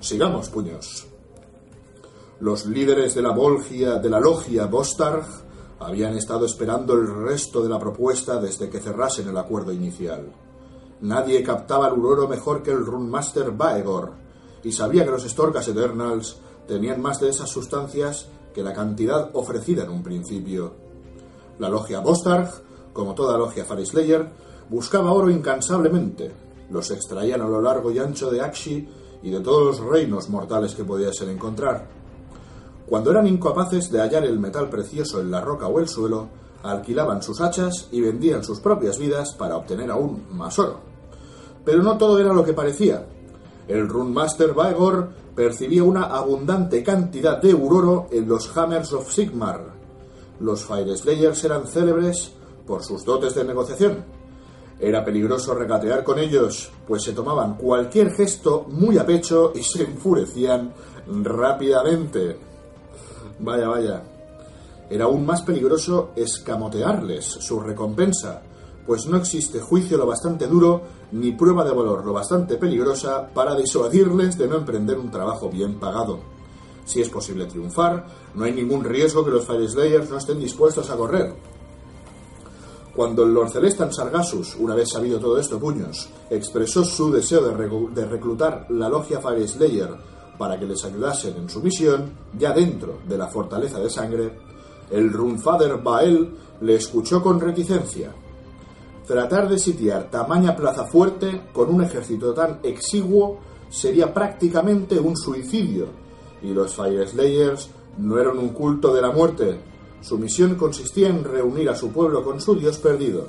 Sigamos, 0.00 0.48
puños. 0.48 1.06
Los 2.40 2.66
líderes 2.66 3.14
de 3.14 3.22
la 3.22 3.30
Volgia, 3.30 3.94
de 3.96 4.10
la 4.10 4.20
logia 4.20 4.66
Bostarg 4.66 5.24
habían 5.80 6.16
estado 6.16 6.46
esperando 6.46 6.94
el 6.94 7.06
resto 7.24 7.62
de 7.62 7.68
la 7.68 7.78
propuesta 7.78 8.40
desde 8.40 8.68
que 8.68 8.80
cerrasen 8.80 9.28
el 9.28 9.36
acuerdo 9.36 9.72
inicial. 9.72 10.32
Nadie 11.02 11.42
captaba 11.42 11.88
el 11.88 12.04
oro 12.04 12.28
mejor 12.28 12.62
que 12.62 12.70
el 12.70 12.86
Runmaster 12.86 13.50
Baegor, 13.50 14.12
y 14.62 14.70
sabía 14.70 15.04
que 15.04 15.10
los 15.10 15.24
Storkas 15.24 15.66
Eternals 15.66 16.36
tenían 16.68 17.02
más 17.02 17.18
de 17.18 17.28
esas 17.28 17.50
sustancias 17.50 18.28
que 18.54 18.62
la 18.62 18.72
cantidad 18.72 19.30
ofrecida 19.32 19.82
en 19.82 19.90
un 19.90 20.04
principio. 20.04 20.74
La 21.58 21.68
logia 21.68 21.98
Bostarg, 21.98 22.48
como 22.92 23.14
toda 23.14 23.36
logia 23.36 23.64
Farislayer, 23.64 24.30
buscaba 24.70 25.12
oro 25.12 25.28
incansablemente. 25.28 26.30
Los 26.70 26.92
extraían 26.92 27.40
a 27.40 27.48
lo 27.48 27.60
largo 27.60 27.90
y 27.90 27.98
ancho 27.98 28.30
de 28.30 28.40
Akshi 28.40 28.88
y 29.24 29.30
de 29.30 29.40
todos 29.40 29.80
los 29.80 29.80
reinos 29.80 30.28
mortales 30.28 30.76
que 30.76 30.84
pudiesen 30.84 31.30
encontrar. 31.30 31.88
Cuando 32.86 33.10
eran 33.10 33.26
incapaces 33.26 33.90
de 33.90 34.00
hallar 34.00 34.24
el 34.24 34.38
metal 34.38 34.68
precioso 34.68 35.20
en 35.20 35.32
la 35.32 35.40
roca 35.40 35.66
o 35.66 35.80
el 35.80 35.88
suelo, 35.88 36.28
alquilaban 36.62 37.24
sus 37.24 37.40
hachas 37.40 37.88
y 37.90 38.00
vendían 38.00 38.44
sus 38.44 38.60
propias 38.60 38.98
vidas 38.98 39.34
para 39.34 39.56
obtener 39.56 39.90
aún 39.90 40.26
más 40.30 40.58
oro. 40.60 40.91
Pero 41.64 41.82
no 41.82 41.96
todo 41.96 42.18
era 42.18 42.32
lo 42.32 42.44
que 42.44 42.52
parecía. 42.52 43.06
El 43.68 43.88
Runmaster 43.88 44.54
Vaegor 44.54 45.10
percibía 45.34 45.84
una 45.84 46.04
abundante 46.04 46.82
cantidad 46.82 47.40
de 47.40 47.54
uroro 47.54 48.06
en 48.10 48.28
los 48.28 48.54
Hammers 48.56 48.92
of 48.92 49.10
Sigmar. 49.10 49.72
Los 50.40 50.64
Fire 50.64 50.96
Slayers 50.96 51.44
eran 51.44 51.66
célebres 51.66 52.32
por 52.66 52.82
sus 52.82 53.04
dotes 53.04 53.34
de 53.34 53.44
negociación. 53.44 54.04
Era 54.80 55.04
peligroso 55.04 55.54
regatear 55.54 56.02
con 56.02 56.18
ellos, 56.18 56.70
pues 56.88 57.04
se 57.04 57.12
tomaban 57.12 57.56
cualquier 57.56 58.10
gesto 58.12 58.66
muy 58.68 58.98
a 58.98 59.06
pecho 59.06 59.52
y 59.54 59.62
se 59.62 59.84
enfurecían 59.84 60.72
rápidamente. 61.22 62.36
Vaya, 63.38 63.68
vaya. 63.68 64.02
Era 64.90 65.04
aún 65.04 65.24
más 65.24 65.42
peligroso 65.42 66.10
escamotearles 66.16 67.24
su 67.24 67.60
recompensa, 67.60 68.42
pues 68.86 69.06
no 69.06 69.16
existe 69.16 69.60
juicio 69.60 69.96
lo 69.96 70.06
bastante 70.06 70.46
duro 70.46 70.82
ni 71.12 71.32
prueba 71.32 71.64
de 71.64 71.72
valor 71.72 72.04
lo 72.04 72.12
bastante 72.12 72.56
peligrosa 72.56 73.28
para 73.32 73.54
disuadirles 73.54 74.36
de 74.38 74.48
no 74.48 74.56
emprender 74.56 74.98
un 74.98 75.10
trabajo 75.10 75.48
bien 75.48 75.78
pagado. 75.78 76.20
Si 76.84 77.00
es 77.00 77.08
posible 77.08 77.46
triunfar, 77.46 78.06
no 78.34 78.44
hay 78.44 78.52
ningún 78.52 78.84
riesgo 78.84 79.24
que 79.24 79.30
los 79.30 79.46
Fire 79.46 79.68
Slayers 79.68 80.10
no 80.10 80.18
estén 80.18 80.40
dispuestos 80.40 80.90
a 80.90 80.96
correr. 80.96 81.34
Cuando 82.94 83.22
el 83.22 83.32
Lord 83.32 83.50
Celestan 83.50 83.92
Sargasus, 83.92 84.56
una 84.56 84.74
vez 84.74 84.90
sabido 84.90 85.18
todo 85.18 85.38
esto, 85.38 85.58
puños, 85.58 86.08
expresó 86.28 86.84
su 86.84 87.10
deseo 87.10 87.40
de, 87.40 88.04
reclutar 88.04 88.66
la 88.70 88.88
logia 88.88 89.20
Fire 89.20 89.48
Slayer 89.48 89.90
para 90.36 90.58
que 90.58 90.66
les 90.66 90.84
ayudasen 90.84 91.36
en 91.36 91.48
su 91.48 91.62
misión, 91.62 92.12
ya 92.36 92.52
dentro 92.52 92.98
de 93.06 93.16
la 93.16 93.28
fortaleza 93.28 93.78
de 93.78 93.88
sangre, 93.88 94.38
el 94.90 95.12
Runfather 95.12 95.78
Bael 95.78 96.34
le 96.60 96.74
escuchó 96.74 97.22
con 97.22 97.40
reticencia 97.40 98.12
Tratar 99.06 99.48
de 99.48 99.58
sitiar 99.58 100.10
tamaña 100.10 100.54
plaza 100.54 100.84
fuerte 100.84 101.48
con 101.52 101.74
un 101.74 101.82
ejército 101.82 102.32
tan 102.32 102.60
exiguo 102.62 103.38
sería 103.68 104.12
prácticamente 104.12 105.00
un 105.00 105.16
suicidio, 105.16 105.86
y 106.42 106.52
los 106.52 106.74
Fire 106.74 107.08
Slayers 107.08 107.70
no 107.98 108.18
eran 108.18 108.38
un 108.38 108.50
culto 108.50 108.94
de 108.94 109.02
la 109.02 109.10
muerte. 109.10 109.58
Su 110.00 110.18
misión 110.18 110.56
consistía 110.56 111.08
en 111.08 111.24
reunir 111.24 111.68
a 111.68 111.76
su 111.76 111.90
pueblo 111.90 112.24
con 112.24 112.40
su 112.40 112.54
dios 112.54 112.78
perdido. 112.78 113.26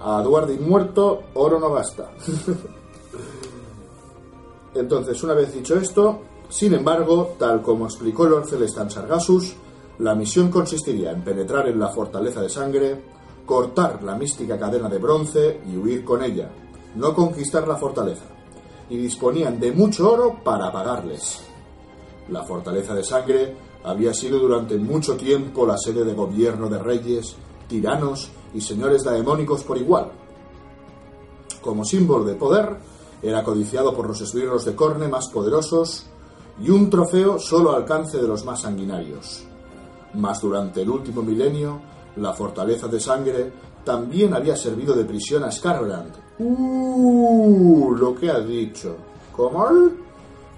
A 0.00 0.22
Duardin 0.22 0.68
muerto, 0.68 1.22
oro 1.34 1.58
no 1.58 1.72
gasta. 1.72 2.10
Entonces, 4.74 5.22
una 5.22 5.34
vez 5.34 5.54
dicho 5.54 5.76
esto, 5.76 6.20
sin 6.48 6.74
embargo, 6.74 7.34
tal 7.38 7.62
como 7.62 7.86
explicó 7.86 8.26
Lord 8.26 8.46
Celestan 8.46 8.90
Sargassus, 8.90 9.54
la 9.98 10.14
misión 10.14 10.50
consistiría 10.50 11.10
en 11.10 11.22
penetrar 11.22 11.68
en 11.68 11.80
la 11.80 11.88
fortaleza 11.88 12.40
de 12.40 12.48
sangre, 12.48 13.02
cortar 13.48 14.02
la 14.02 14.14
mística 14.14 14.58
cadena 14.58 14.90
de 14.90 14.98
bronce 14.98 15.62
y 15.66 15.74
huir 15.74 16.04
con 16.04 16.22
ella, 16.22 16.50
no 16.96 17.14
conquistar 17.14 17.66
la 17.66 17.76
fortaleza, 17.76 18.26
y 18.90 18.98
disponían 18.98 19.58
de 19.58 19.72
mucho 19.72 20.12
oro 20.12 20.40
para 20.44 20.70
pagarles. 20.70 21.40
La 22.28 22.44
fortaleza 22.44 22.94
de 22.94 23.02
sangre 23.02 23.56
había 23.84 24.12
sido 24.12 24.38
durante 24.38 24.76
mucho 24.76 25.16
tiempo 25.16 25.66
la 25.66 25.78
sede 25.78 26.04
de 26.04 26.12
gobierno 26.12 26.68
de 26.68 26.78
reyes, 26.78 27.36
tiranos 27.66 28.30
y 28.52 28.60
señores 28.60 29.02
daemónicos 29.02 29.64
por 29.64 29.78
igual. 29.78 30.12
Como 31.62 31.86
símbolo 31.86 32.24
de 32.24 32.34
poder, 32.34 32.76
era 33.22 33.42
codiciado 33.42 33.94
por 33.94 34.08
los 34.08 34.20
esbirros 34.20 34.66
de 34.66 34.76
Corne 34.76 35.08
más 35.08 35.28
poderosos 35.28 36.04
y 36.60 36.68
un 36.68 36.90
trofeo 36.90 37.38
solo 37.38 37.70
al 37.70 37.76
alcance 37.76 38.18
de 38.18 38.28
los 38.28 38.44
más 38.44 38.60
sanguinarios. 38.60 39.44
Mas 40.12 40.42
durante 40.42 40.82
el 40.82 40.90
último 40.90 41.22
milenio, 41.22 41.80
la 42.18 42.32
fortaleza 42.32 42.88
de 42.88 43.00
sangre 43.00 43.52
también 43.84 44.34
había 44.34 44.56
servido 44.56 44.94
de 44.94 45.04
prisión 45.04 45.44
a 45.44 45.50
Scarbrand. 45.50 46.12
¡Uh! 46.38 47.94
Lo 47.98 48.14
que 48.14 48.30
ha 48.30 48.40
dicho. 48.40 48.96
¿Cómo? 49.34 49.66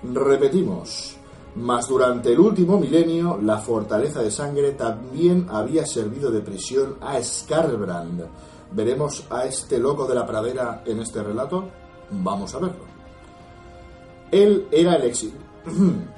Repetimos. 0.02 1.16
Mas 1.56 1.88
durante 1.88 2.32
el 2.32 2.40
último 2.40 2.78
milenio, 2.78 3.38
la 3.42 3.58
fortaleza 3.58 4.22
de 4.22 4.30
sangre 4.30 4.72
también 4.72 5.46
había 5.50 5.84
servido 5.84 6.30
de 6.30 6.40
prisión 6.40 6.96
a 7.00 7.22
Scarbrand. 7.22 8.24
¿Veremos 8.72 9.24
a 9.30 9.44
este 9.44 9.78
loco 9.78 10.06
de 10.06 10.14
la 10.14 10.26
pradera 10.26 10.82
en 10.86 11.00
este 11.00 11.22
relato? 11.22 11.68
Vamos 12.10 12.54
a 12.54 12.58
verlo. 12.58 12.84
Él 14.30 14.66
era 14.70 14.94
el 14.94 15.12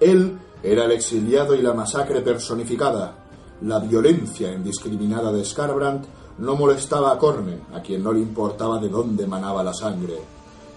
Él 0.00 0.38
era 0.62 0.84
el 0.84 0.92
exiliado 0.92 1.54
y 1.54 1.62
la 1.62 1.72
masacre 1.72 2.20
personificada. 2.20 3.27
La 3.62 3.80
violencia 3.80 4.52
indiscriminada 4.52 5.32
de 5.32 5.44
Scarbrand 5.44 6.04
no 6.38 6.54
molestaba 6.54 7.12
a 7.12 7.18
Corne, 7.18 7.58
a 7.74 7.82
quien 7.82 8.04
no 8.04 8.12
le 8.12 8.20
importaba 8.20 8.78
de 8.78 8.88
dónde 8.88 9.26
manaba 9.26 9.64
la 9.64 9.74
sangre. 9.74 10.14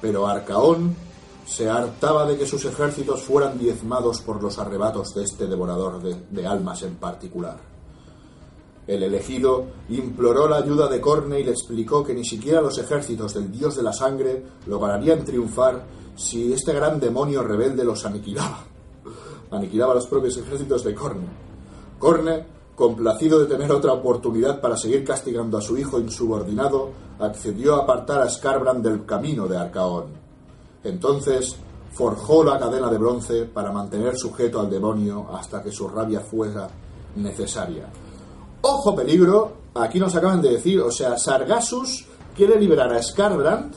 Pero 0.02 0.28
Arcaón 0.28 0.96
se 1.46 1.70
hartaba 1.70 2.26
de 2.26 2.38
que 2.38 2.48
sus 2.48 2.66
ejércitos 2.66 3.22
fueran 3.22 3.60
diezmados 3.60 4.22
por 4.22 4.42
los 4.42 4.58
arrebatos 4.58 5.14
de 5.14 5.24
este 5.24 5.46
devorador 5.46 6.02
de, 6.02 6.16
de 6.30 6.48
almas 6.48 6.82
en 6.82 6.96
particular. 6.96 7.58
El 8.88 9.04
elegido 9.04 9.66
imploró 9.90 10.50
la 10.50 10.58
ayuda 10.58 10.88
de 10.88 11.00
Corne 11.00 11.40
y 11.40 11.44
le 11.44 11.52
explicó 11.52 12.04
que 12.04 12.16
ni 12.16 12.26
siquiera 12.26 12.62
los 12.62 12.80
ejércitos 12.80 13.36
del 13.36 13.52
dios 13.52 13.76
de 13.76 13.84
la 13.84 13.94
sangre 13.94 14.44
lograrían 14.66 15.24
triunfar 15.24 15.84
si 16.16 16.52
este 16.52 16.74
gran 16.74 17.00
demonio 17.00 17.44
rebelde 17.44 17.84
los 17.84 18.06
aniquilaba. 18.06 18.64
Aniquilaba 19.52 19.94
los 19.94 20.08
propios 20.08 20.36
ejércitos 20.38 20.84
de 20.84 20.96
Corne. 20.96 21.28
Corne, 22.00 22.46
complacido 22.82 23.38
de 23.38 23.46
tener 23.46 23.72
otra 23.72 23.94
oportunidad 23.94 24.60
para 24.60 24.76
seguir 24.76 25.06
castigando 25.06 25.56
a 25.56 25.62
su 25.62 25.78
hijo 25.78 26.00
insubordinado, 26.00 26.90
accedió 27.20 27.76
a 27.76 27.84
apartar 27.84 28.24
a 28.24 28.28
Scarbrand 28.28 28.84
del 28.84 29.06
camino 29.06 29.48
de 29.48 29.56
Arcaón. 29.56 30.06
Entonces 30.84 31.58
forjó 31.92 32.44
la 32.44 32.58
cadena 32.58 32.90
de 32.90 32.98
bronce 32.98 33.46
para 33.46 33.72
mantener 33.72 34.18
sujeto 34.18 34.60
al 34.60 34.68
demonio 34.68 35.28
hasta 35.32 35.62
que 35.62 35.72
su 35.72 35.88
rabia 35.90 36.22
fuera 36.22 36.68
necesaria. 37.18 37.86
Ojo 38.62 38.96
peligro, 38.96 39.52
aquí 39.76 40.00
nos 40.00 40.16
acaban 40.16 40.42
de 40.42 40.54
decir, 40.54 40.80
o 40.82 40.90
sea, 40.90 41.20
Sargassus 41.20 42.08
quiere 42.36 42.60
liberar 42.60 42.92
a 42.92 43.04
Scarbrand 43.04 43.76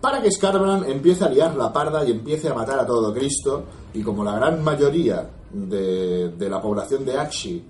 para 0.00 0.22
que 0.22 0.30
Scarbrand 0.30 0.88
empiece 0.88 1.24
a 1.24 1.28
liar 1.28 1.56
la 1.56 1.72
parda 1.72 2.04
y 2.04 2.12
empiece 2.12 2.48
a 2.48 2.54
matar 2.54 2.78
a 2.78 2.86
todo 2.86 3.12
Cristo, 3.12 3.64
y 3.92 4.04
como 4.04 4.22
la 4.22 4.36
gran 4.36 4.62
mayoría 4.62 5.28
de, 5.52 6.48
la 6.48 6.62
población 6.62 7.04
de 7.04 7.18
Achi 7.18 7.64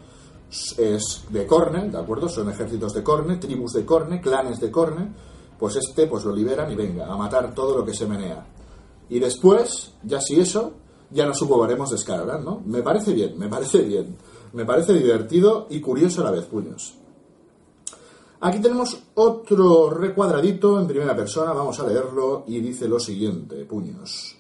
es 0.78 1.24
de 1.28 1.46
Corne, 1.46 1.88
¿de 1.90 1.98
acuerdo? 1.98 2.28
Son 2.28 2.50
ejércitos 2.50 2.92
de 2.92 3.02
Corne, 3.02 3.36
tribus 3.36 3.72
de 3.72 3.84
Corne, 3.84 4.20
clanes 4.20 4.60
de 4.60 4.70
Corne, 4.70 5.12
pues 5.58 5.76
este 5.76 6.06
pues 6.06 6.24
lo 6.24 6.34
liberan 6.34 6.70
y 6.72 6.74
venga, 6.74 7.06
a 7.06 7.16
matar 7.16 7.54
todo 7.54 7.78
lo 7.78 7.84
que 7.84 7.94
se 7.94 8.06
menea. 8.06 8.46
Y 9.08 9.18
después, 9.18 9.92
ya 10.04 10.20
si 10.20 10.40
eso, 10.40 10.72
ya 11.10 11.26
nos 11.26 11.42
ocuparemos 11.42 11.90
de 11.90 11.98
Scarbrand, 11.98 12.44
¿no? 12.44 12.62
Me 12.64 12.82
parece 12.82 13.12
bien, 13.12 13.38
me 13.38 13.48
parece 13.48 13.82
bien. 13.82 14.16
Me 14.52 14.64
parece 14.64 14.94
divertido 14.94 15.68
y 15.70 15.80
curioso 15.80 16.22
a 16.22 16.24
la 16.24 16.30
vez, 16.32 16.44
puños. 16.46 16.94
Aquí 18.40 18.58
tenemos 18.58 18.98
otro 19.14 19.90
recuadradito 19.90 20.80
en 20.80 20.86
primera 20.86 21.14
persona, 21.14 21.52
vamos 21.52 21.78
a 21.78 21.86
leerlo 21.86 22.44
y 22.46 22.58
dice 22.60 22.88
lo 22.88 22.98
siguiente, 22.98 23.64
puños. 23.64 24.36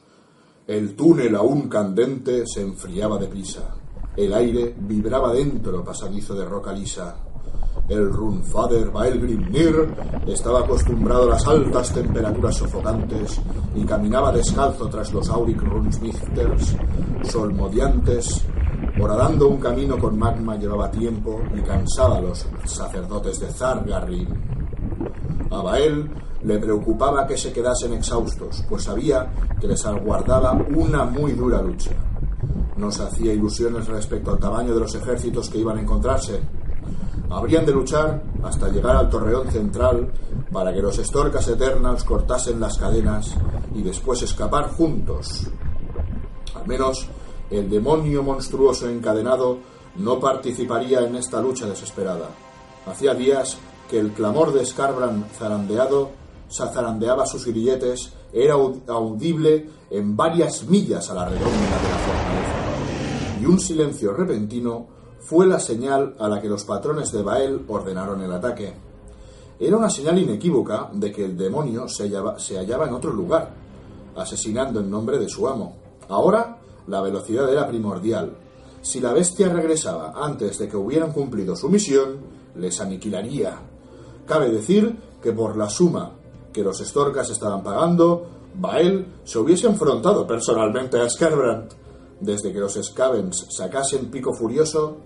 El 0.66 0.96
túnel 0.96 1.36
aún 1.36 1.68
candente 1.68 2.44
se 2.46 2.62
enfriaba 2.62 3.18
deprisa. 3.18 3.79
El 4.20 4.34
aire 4.34 4.74
vibraba 4.78 5.32
dentro, 5.32 5.82
pasadizo 5.82 6.34
de 6.34 6.44
roca 6.44 6.74
lisa. 6.74 7.16
El 7.88 8.12
Runfader 8.12 8.90
Baelgrimnir 8.90 9.94
estaba 10.26 10.60
acostumbrado 10.60 11.22
a 11.22 11.30
las 11.30 11.46
altas 11.46 11.90
temperaturas 11.94 12.54
sofocantes 12.54 13.40
y 13.74 13.82
caminaba 13.86 14.30
descalzo 14.30 14.90
tras 14.90 15.10
los 15.14 15.30
Auric 15.30 15.62
Runsmichters, 15.62 16.76
solmodiantes, 17.22 18.44
Horadando 19.00 19.48
un 19.48 19.56
camino 19.58 19.98
con 19.98 20.18
magma 20.18 20.56
llevaba 20.56 20.90
tiempo 20.90 21.40
y 21.56 21.62
cansaba 21.62 22.18
a 22.18 22.20
los 22.20 22.46
sacerdotes 22.66 23.40
de 23.40 23.46
Zargarrin. 23.46 24.28
A 25.50 25.62
Bael 25.62 26.10
le 26.42 26.58
preocupaba 26.58 27.26
que 27.26 27.38
se 27.38 27.54
quedasen 27.54 27.94
exhaustos, 27.94 28.62
pues 28.68 28.82
sabía 28.82 29.32
que 29.58 29.66
les 29.66 29.86
aguardaba 29.86 30.52
una 30.52 31.04
muy 31.04 31.32
dura 31.32 31.62
lucha. 31.62 32.09
No 32.80 32.90
se 32.90 33.02
hacía 33.02 33.34
ilusiones 33.34 33.88
respecto 33.88 34.30
al 34.30 34.38
tamaño 34.38 34.72
de 34.72 34.80
los 34.80 34.94
ejércitos 34.94 35.50
que 35.50 35.58
iban 35.58 35.76
a 35.76 35.82
encontrarse. 35.82 36.40
Habrían 37.28 37.66
de 37.66 37.72
luchar 37.72 38.22
hasta 38.42 38.70
llegar 38.70 38.96
al 38.96 39.10
torreón 39.10 39.50
central 39.50 40.10
para 40.50 40.72
que 40.72 40.80
los 40.80 40.98
estorcas 40.98 41.46
eternas 41.46 42.02
cortasen 42.04 42.58
las 42.58 42.78
cadenas 42.78 43.36
y 43.74 43.82
después 43.82 44.22
escapar 44.22 44.70
juntos. 44.70 45.46
Al 46.54 46.66
menos 46.66 47.06
el 47.50 47.68
demonio 47.68 48.22
monstruoso 48.22 48.88
encadenado 48.88 49.58
no 49.96 50.18
participaría 50.18 51.00
en 51.00 51.16
esta 51.16 51.42
lucha 51.42 51.66
desesperada. 51.66 52.30
Hacía 52.86 53.12
días 53.12 53.58
que 53.90 53.98
el 53.98 54.12
clamor 54.12 54.54
de 54.54 54.64
Scarbrand 54.64 55.30
zarandeado 55.32 56.12
zarandeaba 56.50 57.26
sus 57.26 57.44
grilletes, 57.44 58.12
era 58.32 58.54
audible 58.54 59.68
en 59.90 60.16
varias 60.16 60.64
millas 60.64 61.10
a 61.10 61.14
la 61.14 61.26
redonda 61.26 61.50
de 61.50 61.88
la 61.88 61.98
fortaleza. 61.98 62.49
Y 63.40 63.46
un 63.46 63.58
silencio 63.58 64.12
repentino 64.12 64.86
fue 65.20 65.46
la 65.46 65.58
señal 65.58 66.14
a 66.18 66.28
la 66.28 66.42
que 66.42 66.48
los 66.48 66.64
patrones 66.64 67.10
de 67.10 67.22
Bael 67.22 67.64
ordenaron 67.68 68.20
el 68.20 68.32
ataque. 68.32 68.74
Era 69.58 69.78
una 69.78 69.88
señal 69.88 70.18
inequívoca 70.18 70.90
de 70.92 71.10
que 71.10 71.24
el 71.24 71.38
demonio 71.38 71.88
se 71.88 72.08
hallaba, 72.08 72.86
en 72.86 72.94
otro 72.94 73.12
lugar, 73.12 73.54
asesinando 74.14 74.80
en 74.80 74.90
nombre 74.90 75.18
de 75.18 75.28
su 75.28 75.48
amo. 75.48 75.76
Ahora 76.08 76.58
la 76.86 77.00
velocidad 77.00 77.50
era 77.50 77.66
primordial. 77.66 78.36
Si 78.82 79.00
la 79.00 79.14
bestia 79.14 79.48
regresaba 79.48 80.12
antes 80.16 80.58
de 80.58 80.68
que 80.68 80.76
hubieran 80.76 81.12
cumplido 81.12 81.56
su 81.56 81.70
misión, 81.70 82.18
les 82.56 82.78
aniquilaría. 82.80 83.58
Cabe 84.26 84.50
decir 84.50 84.98
que 85.22 85.32
por 85.32 85.56
la 85.56 85.70
suma 85.70 86.12
que 86.52 86.62
los 86.62 86.78
estorcas 86.82 87.30
estaban 87.30 87.62
pagando, 87.62 88.26
Bael 88.54 89.06
se 89.24 89.38
hubiese 89.38 89.66
enfrentado 89.66 90.26
personalmente 90.26 91.00
a 91.00 91.08
Scarbrand. 91.08 91.80
Desde 92.20 92.52
que 92.52 92.60
los 92.60 92.78
Scavens 92.80 93.46
sacasen 93.50 94.10
Pico 94.10 94.32
Furioso, 94.34 94.98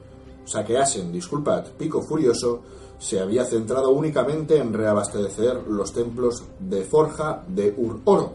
saqueasen, 0.45 1.13
disculpad, 1.13 1.67
Pico 1.79 2.03
Furioso, 2.03 2.63
se 2.99 3.21
había 3.21 3.45
centrado 3.45 3.91
únicamente 3.91 4.59
en 4.59 4.73
reabastecer 4.73 5.63
los 5.69 5.93
templos 5.93 6.43
de 6.59 6.85
forja 6.85 7.45
de 7.49 7.75
Ur-Oro, 7.77 8.33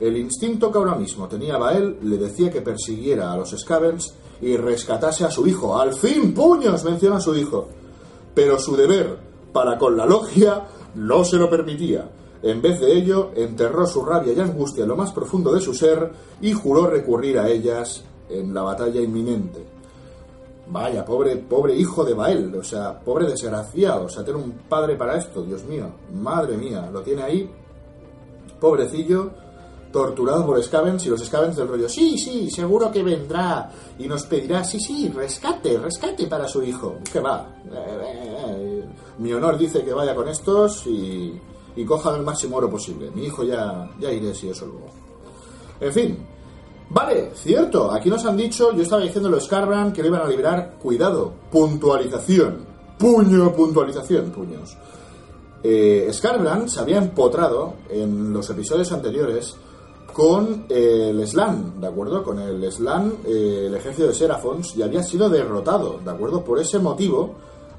el 0.00 0.16
instinto 0.16 0.72
que 0.72 0.78
ahora 0.78 0.96
mismo 0.96 1.28
tenía 1.28 1.56
Bael 1.56 1.98
le 2.02 2.18
decía 2.18 2.50
que 2.50 2.60
persiguiera 2.60 3.32
a 3.32 3.36
los 3.36 3.50
Scavens 3.56 4.14
y 4.40 4.56
rescatase 4.56 5.24
a 5.24 5.30
su 5.30 5.46
hijo. 5.46 5.78
¡Al 5.78 5.94
fin, 5.94 6.34
puños! 6.34 6.84
menciona 6.84 7.16
a 7.16 7.20
su 7.20 7.34
hijo. 7.34 7.68
Pero 8.34 8.58
su 8.58 8.76
deber 8.76 9.16
para 9.52 9.78
con 9.78 9.96
la 9.96 10.04
logia 10.04 10.66
no 10.96 11.24
se 11.24 11.36
lo 11.36 11.48
permitía. 11.48 12.10
En 12.44 12.60
vez 12.60 12.78
de 12.78 12.92
ello, 12.92 13.30
enterró 13.34 13.86
su 13.86 14.04
rabia 14.04 14.34
y 14.34 14.38
angustia 14.38 14.82
en 14.82 14.90
lo 14.90 14.96
más 14.96 15.12
profundo 15.12 15.50
de 15.54 15.62
su 15.62 15.72
ser 15.72 16.12
y 16.42 16.52
juró 16.52 16.86
recurrir 16.86 17.38
a 17.38 17.48
ellas 17.48 18.04
en 18.28 18.52
la 18.52 18.60
batalla 18.60 19.00
inminente. 19.00 19.64
Vaya, 20.68 21.06
pobre, 21.06 21.36
pobre 21.36 21.74
hijo 21.74 22.04
de 22.04 22.12
Bael, 22.12 22.54
o 22.54 22.62
sea, 22.62 23.00
pobre 23.00 23.26
desgraciado, 23.28 24.04
o 24.04 24.08
sea, 24.10 24.22
tener 24.22 24.42
un 24.42 24.52
padre 24.68 24.94
para 24.94 25.16
esto, 25.16 25.40
Dios 25.42 25.64
mío, 25.64 25.86
madre 26.12 26.58
mía, 26.58 26.90
lo 26.92 27.00
tiene 27.00 27.22
ahí, 27.22 27.50
pobrecillo, 28.60 29.30
torturado 29.90 30.44
por 30.44 30.62
Scavens 30.62 31.06
y 31.06 31.08
los 31.08 31.24
Scavens 31.24 31.56
del 31.56 31.68
rollo, 31.68 31.88
sí, 31.88 32.18
sí, 32.18 32.50
seguro 32.50 32.92
que 32.92 33.02
vendrá 33.02 33.70
y 33.98 34.06
nos 34.06 34.24
pedirá, 34.26 34.62
sí, 34.64 34.78
sí, 34.78 35.08
rescate, 35.08 35.78
rescate 35.78 36.26
para 36.26 36.46
su 36.46 36.62
hijo. 36.62 36.96
¿Qué 37.10 37.20
va? 37.20 37.48
mi 39.16 39.32
honor 39.32 39.56
dice 39.56 39.82
que 39.82 39.94
vaya 39.94 40.14
con 40.14 40.28
estos 40.28 40.86
y, 40.86 41.40
y 41.76 41.84
cojan 41.84 42.16
el 42.16 42.22
máximo 42.22 42.56
oro 42.56 42.70
posible. 42.70 43.10
Mi 43.14 43.24
hijo 43.24 43.44
ya, 43.44 43.90
ya 43.98 44.10
iré 44.12 44.34
si 44.34 44.48
eso 44.48 44.66
luego. 44.66 44.86
En 45.80 45.92
fin. 45.92 46.18
Vale, 46.90 47.30
cierto, 47.34 47.90
aquí 47.90 48.10
nos 48.10 48.24
han 48.26 48.36
dicho, 48.36 48.72
yo 48.72 48.82
estaba 48.82 49.02
diciendo 49.02 49.28
los 49.28 49.44
Scarbrand 49.44 49.92
que 49.92 50.02
lo 50.02 50.08
iban 50.08 50.20
a 50.20 50.28
liberar, 50.28 50.76
cuidado, 50.80 51.32
puntualización, 51.50 52.58
puño, 52.98 53.52
puntualización, 53.52 54.30
puños. 54.30 54.76
Eh, 55.62 56.08
Scarbrand 56.12 56.68
se 56.68 56.80
había 56.80 56.98
empotrado 56.98 57.74
en 57.88 58.32
los 58.32 58.48
episodios 58.50 58.92
anteriores 58.92 59.56
con 60.12 60.66
el 60.68 61.26
Slan, 61.26 61.80
¿de 61.80 61.86
acuerdo? 61.88 62.22
Con 62.22 62.38
el 62.38 62.70
Slan, 62.70 63.14
eh, 63.24 63.64
el 63.66 63.74
ejército 63.74 64.08
de 64.08 64.14
Serafons, 64.14 64.76
y 64.76 64.82
había 64.82 65.02
sido 65.02 65.28
derrotado, 65.28 65.98
¿de 66.04 66.10
acuerdo? 66.10 66.44
Por 66.44 66.60
ese 66.60 66.78
motivo, 66.78 67.34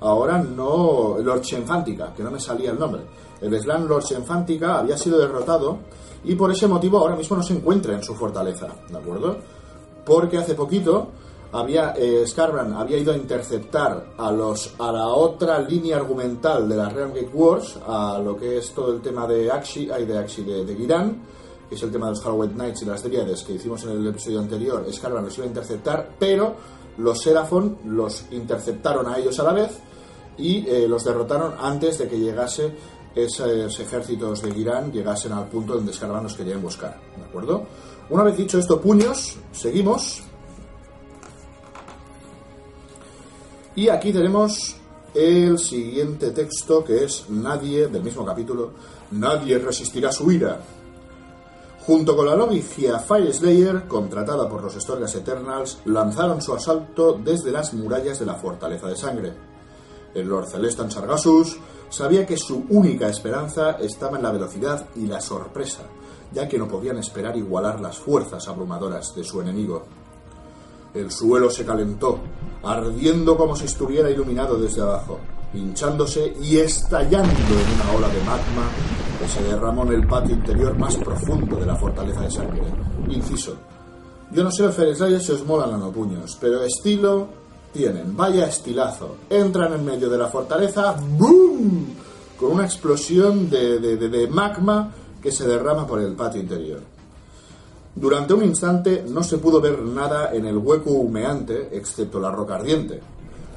ahora 0.08 0.38
no. 0.38 1.18
Lord 1.20 1.42
Shenfantica, 1.42 2.14
que 2.14 2.24
no 2.24 2.32
me 2.32 2.40
salía 2.40 2.72
el 2.72 2.80
nombre. 2.80 3.02
El 3.42 3.60
Slan 3.60 3.88
Lord 3.88 4.04
Shenfantica 4.04 4.80
había 4.80 4.98
sido 4.98 5.18
derrotado 5.20 5.80
y 6.24 6.36
por 6.36 6.52
ese 6.52 6.68
motivo 6.68 7.00
ahora 7.00 7.16
mismo 7.16 7.38
no 7.38 7.44
se 7.44 7.54
encuentra 7.54 7.94
en 7.94 8.04
su 8.04 8.16
fortaleza, 8.16 8.68
¿de 8.90 8.98
acuerdo? 8.98 9.38
Porque 10.06 10.38
hace 10.38 10.56
poquito 10.56 11.10
había 11.52 11.94
eh, 11.98 12.26
había 12.76 12.98
ido 12.98 13.14
a 13.14 13.18
interceptar 13.18 14.14
a 14.18 14.32
los 14.32 14.74
a 14.80 14.92
la 14.92 15.08
otra 15.08 15.60
línea 15.60 15.98
argumental 15.98 16.68
de 16.68 16.76
la 16.76 16.90
Realm 16.90 17.14
Gate 17.14 17.32
Wars, 17.34 17.80
a 17.88 18.20
lo 18.20 18.36
que 18.36 18.58
es 18.58 18.72
todo 18.74 18.94
el 18.94 19.02
tema 19.02 19.28
de 19.28 19.52
Axi, 19.52 19.90
hay 19.90 20.06
de 20.06 20.18
Axi 20.18 20.44
de, 20.44 20.66
de 20.66 20.76
Giran, 20.76 21.22
que 21.70 21.76
es 21.76 21.84
el 21.84 21.92
tema 21.92 22.08
de 22.08 22.14
los 22.14 22.22
Halloween 22.22 22.52
Knights 22.52 22.82
y 22.82 22.86
las 22.86 23.04
Dríades 23.04 23.44
que 23.44 23.54
hicimos 23.54 23.84
en 23.84 23.92
el 23.92 24.08
episodio 24.08 24.40
anterior. 24.40 24.86
Scarbrand 24.92 25.26
los 25.26 25.38
iba 25.38 25.46
a 25.46 25.50
interceptar, 25.50 26.10
pero 26.20 26.56
los 26.98 27.22
Seraphon 27.22 27.78
los 27.86 28.26
interceptaron 28.32 29.08
a 29.08 29.18
ellos 29.18 29.40
a 29.40 29.44
la 29.44 29.54
vez 29.54 29.80
y 30.38 30.68
eh, 30.68 30.88
los 30.88 31.04
derrotaron 31.04 31.56
antes 31.60 31.98
de 31.98 32.08
que 32.08 32.18
llegase 32.18 32.74
esos 33.16 33.80
ejércitos 33.80 34.42
de 34.42 34.52
Girán 34.52 34.92
llegasen 34.92 35.32
al 35.32 35.48
punto 35.48 35.76
donde 35.76 35.94
Scarbrand 35.94 36.24
los 36.24 36.36
quería 36.36 36.56
emboscar, 36.56 37.00
¿de 37.16 37.24
acuerdo? 37.24 37.66
Una 38.10 38.24
vez 38.24 38.38
dicho 38.38 38.60
esto, 38.60 38.80
puños, 38.80 39.38
seguimos. 39.52 40.22
Y 43.76 43.90
aquí 43.90 44.14
tenemos 44.14 44.76
el 45.14 45.58
siguiente 45.58 46.32
texto 46.32 46.84
que 46.84 47.06
es 47.06 47.30
Nadie, 47.30 47.88
del 47.88 48.04
mismo 48.04 48.26
capítulo, 48.26 48.72
Nadie 49.12 49.58
resistirá 49.58 50.12
su 50.12 50.32
ira. 50.32 50.60
Junto 51.86 52.16
con 52.16 52.26
la 52.26 52.36
logia 52.36 53.00
Fire 53.00 53.32
Slayer, 53.32 53.88
contratada 53.88 54.50
por 54.50 54.64
los 54.64 54.74
Storgas 54.74 55.14
Eternals, 55.16 55.80
lanzaron 55.86 56.42
su 56.42 56.54
asalto 56.54 57.14
desde 57.14 57.52
las 57.52 57.74
murallas 57.74 58.20
de 58.20 58.26
la 58.26 58.34
Fortaleza 58.34 58.88
de 58.88 58.96
Sangre. 58.96 59.34
El 60.16 60.30
Lord 60.30 60.48
Celestan 60.48 60.90
Sargasus 60.90 61.58
sabía 61.90 62.26
que 62.26 62.38
su 62.38 62.66
única 62.70 63.10
esperanza 63.10 63.72
estaba 63.72 64.16
en 64.16 64.24
la 64.24 64.32
velocidad 64.32 64.88
y 64.96 65.08
la 65.08 65.20
sorpresa, 65.20 65.82
ya 66.34 66.48
que 66.48 66.58
no 66.58 66.70
podían 66.70 66.98
esperar 66.98 67.36
igualar 67.36 67.82
las 67.82 67.98
fuerzas 67.98 68.48
abrumadoras 68.48 69.14
de 69.14 69.26
su 69.26 69.42
enemigo. 69.42 69.84
El 70.94 71.12
suelo 71.12 71.50
se 71.50 71.66
calentó, 71.66 72.20
ardiendo 72.64 73.36
como 73.36 73.58
si 73.58 73.66
estuviera 73.66 74.10
iluminado 74.10 74.58
desde 74.58 74.82
abajo, 74.82 75.20
hinchándose 75.54 76.34
y 76.42 76.58
estallando 76.58 77.30
en 77.30 77.82
una 77.82 77.98
ola 77.98 78.08
de 78.08 78.20
magma 78.22 78.70
que 79.20 79.28
se 79.28 79.44
derramó 79.44 79.84
en 79.84 79.94
el 79.94 80.08
patio 80.08 80.34
interior 80.34 80.78
más 80.78 80.96
profundo 80.96 81.58
de 81.58 81.66
la 81.66 81.76
fortaleza 81.76 82.22
de 82.22 82.32
sangre. 82.32 82.64
Inciso. 83.10 83.56
Yo 84.32 84.44
no 84.46 84.52
sé 84.52 84.64
los 84.64 84.76
Fereslayers 84.76 85.26
si 85.26 85.34
os 85.34 85.46
molan 85.46 85.78
no 85.78 85.92
puños, 85.92 86.38
pero 86.40 86.64
estilo 86.64 87.45
Vaya 88.16 88.48
estilazo. 88.48 89.16
Entran 89.30 89.74
en 89.74 89.84
medio 89.86 90.10
de 90.10 90.18
la 90.18 90.28
fortaleza, 90.28 90.96
¡boom! 91.18 91.88
Con 92.40 92.52
una 92.54 92.66
explosión 92.66 93.50
de- 93.50 93.80
de- 93.80 93.98
de 94.10 94.28
magma 94.28 94.92
que 95.22 95.32
se 95.32 95.48
derrama 95.48 95.86
por 95.88 96.00
el 96.02 96.14
patio 96.14 96.42
interior. 96.42 96.80
Durante 97.96 98.34
un 98.34 98.44
instante 98.44 99.06
no 99.08 99.24
se 99.24 99.38
pudo 99.38 99.62
ver 99.62 99.82
nada 99.82 100.34
en 100.34 100.46
el 100.46 100.58
hueco 100.58 100.92
humeante 100.92 101.70
excepto 101.78 102.20
la 102.20 102.30
roca 102.32 102.56
ardiente. 102.56 103.00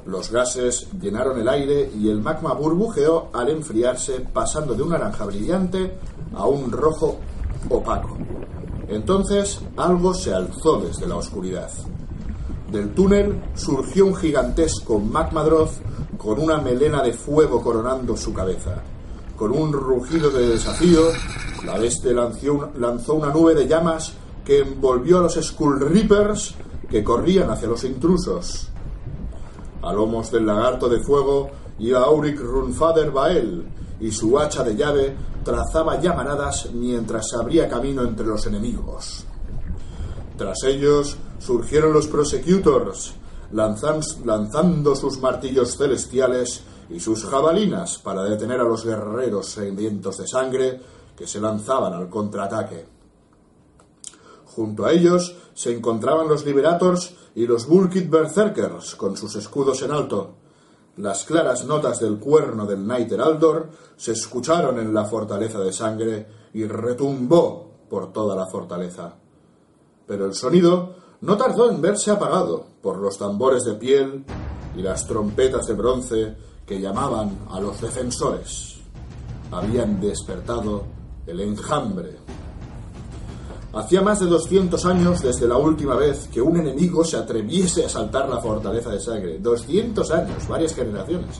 Los 0.05 0.31
gases 0.31 0.87
llenaron 1.01 1.39
el 1.39 1.47
aire 1.49 1.91
y 1.99 2.09
el 2.09 2.21
magma 2.21 2.53
burbujeó 2.53 3.29
al 3.33 3.49
enfriarse 3.49 4.25
pasando 4.33 4.73
de 4.73 4.81
un 4.83 4.89
naranja 4.89 5.25
brillante 5.25 5.91
a 6.33 6.45
un 6.47 6.71
rojo 6.71 7.17
opaco. 7.69 8.17
Entonces 8.87 9.59
algo 9.77 10.13
se 10.13 10.33
alzó 10.33 10.79
desde 10.79 11.05
la 11.05 11.17
oscuridad. 11.17 11.69
Del 12.71 12.93
túnel 12.93 13.41
surgió 13.55 14.05
un 14.05 14.15
gigantesco 14.15 14.99
Magmadroth 14.99 15.71
con 16.17 16.39
una 16.39 16.59
melena 16.59 17.01
de 17.01 17.13
fuego 17.13 17.61
coronando 17.61 18.15
su 18.15 18.33
cabeza. 18.33 18.81
Con 19.35 19.51
un 19.51 19.71
rugido 19.71 20.29
de 20.29 20.49
desafío, 20.49 21.01
la 21.65 21.77
bestia 21.77 22.11
lanzó 22.11 22.53
un- 22.53 22.81
lanzó 22.81 23.13
una 23.15 23.31
nube 23.33 23.55
de 23.55 23.67
llamas 23.67 24.13
que 24.45 24.59
envolvió 24.59 25.19
a 25.19 25.21
los 25.23 25.35
Skull 25.35 25.79
Reapers 25.79 26.55
que 26.89 27.03
corrían 27.03 27.49
hacia 27.49 27.67
los 27.67 27.83
intrusos. 27.83 28.67
A 29.81 29.93
lomos 29.93 30.29
del 30.31 30.45
lagarto 30.45 30.89
de 30.89 30.99
fuego 30.99 31.49
iba 31.79 32.01
Auric 32.01 32.39
Runfader 32.39 33.11
Bael, 33.11 33.65
y 34.01 34.11
su 34.11 34.37
hacha 34.39 34.63
de 34.63 34.75
llave 34.75 35.15
trazaba 35.43 35.99
llamaradas 35.99 36.69
mientras 36.73 37.33
abría 37.33 37.67
camino 37.69 38.03
entre 38.03 38.25
los 38.25 38.45
enemigos. 38.45 39.25
Tras 40.37 40.63
ellos 40.63 41.17
surgieron 41.39 41.93
los 41.93 42.07
Prosecutors, 42.07 43.13
lanzan- 43.51 44.01
lanzando 44.25 44.95
sus 44.95 45.19
martillos 45.19 45.75
celestiales 45.77 46.63
y 46.89 46.99
sus 46.99 47.25
jabalinas 47.25 47.97
para 47.97 48.23
detener 48.23 48.59
a 48.61 48.63
los 48.63 48.85
guerreros 48.85 49.47
sedientos 49.47 50.17
de 50.17 50.27
sangre 50.27 50.79
que 51.15 51.27
se 51.27 51.39
lanzaban 51.41 51.93
al 51.93 52.09
contraataque. 52.09 52.85
Junto 54.45 54.85
a 54.85 54.91
ellos 54.91 55.35
se 55.53 55.75
encontraban 55.75 56.27
los 56.27 56.45
Liberators 56.45 57.13
y 57.35 57.45
los 57.45 57.67
Bulkit 57.67 58.09
Berserkers 58.09 58.95
con 58.95 59.15
sus 59.15 59.35
escudos 59.35 59.81
en 59.83 59.91
alto. 59.91 60.35
Las 60.97 61.23
claras 61.23 61.63
notas 61.65 61.99
del 61.99 62.17
cuerno 62.19 62.65
del 62.65 62.83
Knight 62.83 63.11
Heraldor 63.11 63.69
se 63.95 64.11
escucharon 64.11 64.79
en 64.79 64.93
la 64.93 65.05
fortaleza 65.05 65.59
de 65.59 65.71
sangre 65.71 66.27
y 66.53 66.65
retumbó 66.65 67.71
por 67.89 68.11
toda 68.11 68.35
la 68.35 68.47
fortaleza. 68.47 69.15
Pero 70.07 70.25
el 70.25 70.33
sonido 70.33 70.95
no 71.21 71.37
tardó 71.37 71.69
en 71.69 71.81
verse 71.81 72.11
apagado 72.11 72.65
por 72.81 72.97
los 72.97 73.17
tambores 73.17 73.63
de 73.65 73.73
piel 73.73 74.23
y 74.75 74.81
las 74.81 75.05
trompetas 75.05 75.67
de 75.67 75.73
bronce 75.73 76.35
que 76.65 76.79
llamaban 76.79 77.39
a 77.49 77.59
los 77.59 77.81
defensores. 77.81 78.77
Habían 79.51 79.99
despertado 79.99 80.83
el 81.25 81.41
enjambre. 81.41 82.17
Hacía 83.73 84.01
más 84.01 84.19
de 84.19 84.25
200 84.25 84.83
años 84.85 85.21
desde 85.21 85.47
la 85.47 85.57
última 85.57 85.95
vez 85.95 86.27
que 86.27 86.41
un 86.41 86.57
enemigo 86.57 87.03
se 87.03 87.17
atreviese 87.17 87.83
a 87.83 87.87
asaltar 87.87 88.27
la 88.27 88.39
fortaleza 88.39 88.89
de 88.89 88.99
sangre. 88.99 89.39
200 89.39 90.11
años, 90.11 90.47
varias 90.47 90.73
generaciones. 90.73 91.39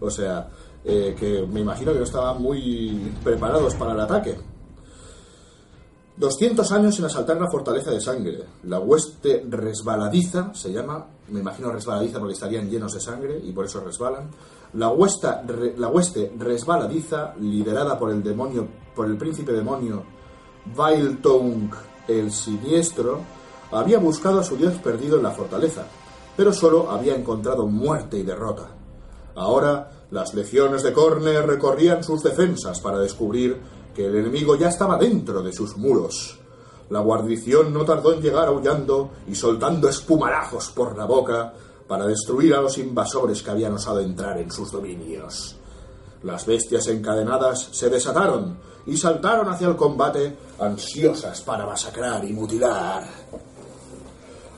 O 0.00 0.10
sea, 0.10 0.48
eh, 0.84 1.14
que 1.18 1.46
me 1.46 1.60
imagino 1.60 1.92
que 1.92 1.98
no 1.98 2.04
estaban 2.04 2.42
muy 2.42 3.12
preparados 3.22 3.74
para 3.74 3.92
el 3.92 4.00
ataque. 4.00 4.36
200 6.22 6.70
años 6.72 6.94
sin 6.94 7.04
asaltar 7.04 7.36
la 7.40 7.50
fortaleza 7.50 7.90
de 7.90 8.00
sangre. 8.00 8.44
La 8.62 8.78
hueste 8.78 9.44
resbaladiza, 9.48 10.54
se 10.54 10.72
llama, 10.72 11.04
me 11.28 11.40
imagino 11.40 11.70
resbaladiza 11.70 12.20
porque 12.20 12.34
estarían 12.34 12.70
llenos 12.70 12.94
de 12.94 13.00
sangre 13.00 13.40
y 13.42 13.52
por 13.52 13.66
eso 13.66 13.80
resbalan. 13.80 14.30
La, 14.74 14.88
huesta, 14.88 15.44
la 15.76 15.88
hueste 15.88 16.32
resbaladiza, 16.38 17.34
liderada 17.40 17.98
por 17.98 18.10
el 18.10 18.22
demonio, 18.22 18.68
por 18.94 19.06
el 19.06 19.18
príncipe 19.18 19.52
demonio 19.52 20.04
Vailtung 20.76 21.70
el 22.06 22.30
Siniestro, 22.30 23.20
había 23.72 23.98
buscado 23.98 24.38
a 24.38 24.44
su 24.44 24.56
dios 24.56 24.74
perdido 24.74 25.16
en 25.16 25.24
la 25.24 25.32
fortaleza, 25.32 25.86
pero 26.36 26.52
solo 26.52 26.90
había 26.90 27.16
encontrado 27.16 27.66
muerte 27.66 28.16
y 28.18 28.22
derrota. 28.22 28.68
Ahora, 29.34 29.90
las 30.12 30.34
legiones 30.34 30.82
de 30.82 30.92
Corne 30.92 31.42
recorrían 31.42 32.04
sus 32.04 32.22
defensas 32.22 32.80
para 32.80 32.98
descubrir 32.98 33.58
que 33.94 34.06
el 34.06 34.16
enemigo 34.16 34.56
ya 34.56 34.68
estaba 34.68 34.96
dentro 34.96 35.42
de 35.42 35.52
sus 35.52 35.76
muros. 35.76 36.38
La 36.90 37.00
guarnición 37.00 37.72
no 37.72 37.84
tardó 37.84 38.12
en 38.12 38.20
llegar 38.20 38.48
aullando 38.48 39.10
y 39.26 39.34
soltando 39.34 39.88
espumarajos 39.88 40.70
por 40.70 40.96
la 40.96 41.04
boca 41.04 41.52
para 41.86 42.06
destruir 42.06 42.54
a 42.54 42.60
los 42.60 42.78
invasores 42.78 43.42
que 43.42 43.50
habían 43.50 43.74
osado 43.74 44.00
entrar 44.00 44.38
en 44.38 44.50
sus 44.50 44.70
dominios. 44.70 45.56
Las 46.22 46.46
bestias 46.46 46.86
encadenadas 46.88 47.68
se 47.72 47.90
desataron 47.90 48.58
y 48.86 48.96
saltaron 48.96 49.48
hacia 49.48 49.68
el 49.68 49.76
combate, 49.76 50.36
ansiosas 50.58 51.40
para 51.42 51.66
masacrar 51.66 52.24
y 52.24 52.32
mutilar. 52.32 53.04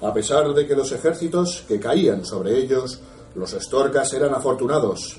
A 0.03 0.13
pesar 0.13 0.53
de 0.53 0.67
que 0.67 0.77
los 0.77 0.93
ejércitos 0.93 1.65
que 1.67 1.81
caían 1.81 2.25
sobre 2.25 2.59
ellos, 2.59 3.01
los 3.35 3.53
estorcas 3.53 4.13
eran 4.13 4.35
afortunados. 4.35 5.19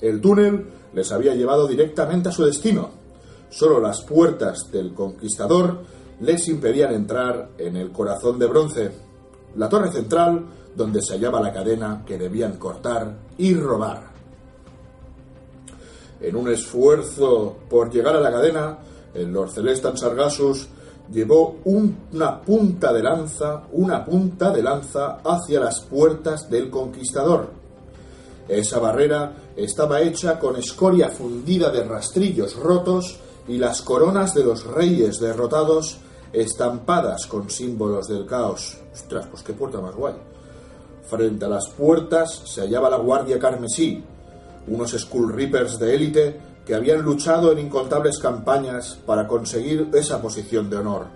El 0.00 0.20
túnel 0.20 0.66
les 0.92 1.12
había 1.12 1.34
llevado 1.34 1.66
directamente 1.66 2.28
a 2.28 2.32
su 2.32 2.44
destino. 2.44 3.05
Solo 3.50 3.80
las 3.80 4.02
puertas 4.02 4.70
del 4.70 4.92
conquistador 4.92 5.78
les 6.20 6.48
impedían 6.48 6.94
entrar 6.94 7.50
en 7.58 7.76
el 7.76 7.92
corazón 7.92 8.38
de 8.38 8.46
bronce, 8.46 8.90
la 9.56 9.68
torre 9.68 9.92
central 9.92 10.44
donde 10.74 11.02
se 11.02 11.14
hallaba 11.14 11.40
la 11.40 11.52
cadena 11.52 12.04
que 12.06 12.18
debían 12.18 12.58
cortar 12.58 13.16
y 13.38 13.54
robar. 13.54 14.10
En 16.20 16.36
un 16.36 16.50
esfuerzo 16.50 17.56
por 17.68 17.90
llegar 17.90 18.16
a 18.16 18.20
la 18.20 18.30
cadena, 18.30 18.78
el 19.14 19.32
Lord 19.32 19.50
Celestan 19.50 19.96
Sargasus 19.96 20.68
llevó 21.12 21.58
una 21.64 22.40
punta 22.40 22.92
de 22.92 23.02
lanza, 23.02 23.64
una 23.72 24.04
punta 24.04 24.50
de 24.50 24.62
lanza 24.62 25.18
hacia 25.24 25.60
las 25.60 25.80
puertas 25.82 26.50
del 26.50 26.68
conquistador. 26.70 27.50
Esa 28.48 28.78
barrera 28.78 29.32
estaba 29.56 30.00
hecha 30.00 30.38
con 30.38 30.56
escoria 30.56 31.08
fundida 31.08 31.70
de 31.70 31.84
rastrillos 31.84 32.56
rotos 32.56 33.18
y 33.48 33.58
las 33.58 33.82
coronas 33.82 34.34
de 34.34 34.44
los 34.44 34.64
reyes 34.64 35.20
derrotados 35.20 35.98
estampadas 36.32 37.26
con 37.26 37.48
símbolos 37.50 38.08
del 38.08 38.26
caos. 38.26 38.78
Ostras, 38.92 39.26
pues 39.30 39.42
qué 39.42 39.52
puerta 39.52 39.80
más 39.80 39.94
guay. 39.94 40.14
Frente 41.08 41.44
a 41.44 41.48
las 41.48 41.68
puertas 41.68 42.42
se 42.44 42.62
hallaba 42.62 42.90
la 42.90 42.96
Guardia 42.96 43.38
Carmesí, 43.38 44.02
unos 44.66 44.90
Skull 44.92 45.32
Reapers 45.32 45.78
de 45.78 45.94
élite 45.94 46.40
que 46.66 46.74
habían 46.74 47.02
luchado 47.02 47.52
en 47.52 47.60
incontables 47.60 48.18
campañas 48.18 48.98
para 49.06 49.28
conseguir 49.28 49.88
esa 49.94 50.20
posición 50.20 50.68
de 50.68 50.78
honor. 50.78 51.06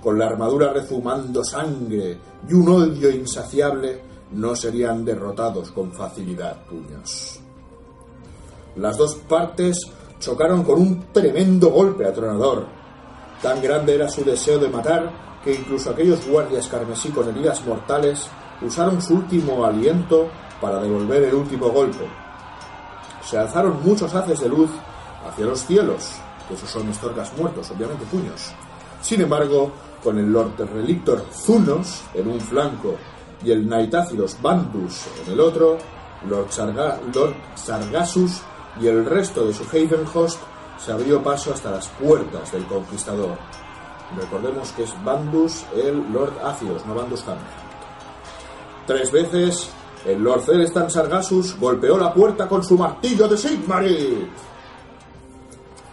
Con 0.00 0.16
la 0.16 0.26
armadura 0.26 0.72
rezumando 0.72 1.42
sangre 1.42 2.16
y 2.48 2.54
un 2.54 2.68
odio 2.68 3.10
insaciable, 3.10 4.00
no 4.30 4.54
serían 4.54 5.04
derrotados 5.04 5.72
con 5.72 5.92
facilidad, 5.92 6.64
puños. 6.66 7.40
Las 8.76 8.96
dos 8.96 9.16
partes 9.16 9.80
chocaron 10.18 10.64
con 10.64 10.80
un 10.80 11.04
tremendo 11.12 11.70
golpe 11.70 12.06
atronador. 12.06 12.66
Tan 13.42 13.62
grande 13.62 13.94
era 13.94 14.08
su 14.08 14.24
deseo 14.24 14.58
de 14.58 14.68
matar 14.68 15.10
que 15.44 15.54
incluso 15.54 15.90
aquellos 15.90 16.26
guardias 16.26 16.66
carmesí 16.66 17.10
con 17.10 17.28
heridas 17.28 17.64
mortales 17.64 18.28
usaron 18.60 19.00
su 19.00 19.14
último 19.14 19.64
aliento 19.64 20.28
para 20.60 20.80
devolver 20.80 21.22
el 21.24 21.34
último 21.34 21.68
golpe. 21.68 22.04
Se 23.24 23.38
alzaron 23.38 23.82
muchos 23.84 24.14
haces 24.14 24.40
de 24.40 24.48
luz 24.48 24.70
hacia 25.26 25.46
los 25.46 25.60
cielos, 25.60 26.12
que 26.48 26.54
esos 26.54 26.68
son 26.68 26.88
estorcas 26.88 27.32
muertos, 27.36 27.70
obviamente 27.70 28.04
puños. 28.06 28.52
Sin 29.00 29.20
embargo, 29.20 29.70
con 30.02 30.18
el 30.18 30.32
Lord 30.32 30.56
Relictor 30.72 31.24
Zunos 31.32 32.02
en 32.14 32.28
un 32.28 32.40
flanco 32.40 32.96
y 33.44 33.52
el 33.52 33.68
Naitácidos 33.68 34.36
Bandus 34.40 35.06
en 35.24 35.32
el 35.32 35.40
otro, 35.40 35.78
Lord, 36.28 36.48
Lord 37.14 37.34
Sargassus 37.54 38.42
y 38.80 38.86
el 38.86 39.04
resto 39.04 39.44
de 39.44 39.52
su 39.52 39.64
Haven 39.64 40.06
Host 40.12 40.40
se 40.78 40.92
abrió 40.92 41.22
paso 41.22 41.52
hasta 41.52 41.70
las 41.70 41.88
puertas 41.88 42.52
del 42.52 42.64
conquistador. 42.66 43.36
Recordemos 44.16 44.72
que 44.72 44.84
es 44.84 45.04
Bandus 45.04 45.64
el 45.74 46.12
Lord 46.12 46.32
Ácidos, 46.44 46.86
no 46.86 46.94
Bandus 46.94 47.22
Hammer. 47.24 47.68
Tres 48.86 49.12
veces 49.12 49.70
el 50.06 50.22
Lord 50.22 50.42
Celestan 50.42 50.90
Sargassus 50.90 51.58
golpeó 51.58 51.98
la 51.98 52.14
puerta 52.14 52.48
con 52.48 52.64
su 52.64 52.78
martillo 52.78 53.28
de 53.28 53.36
Sigmarit. 53.36 54.28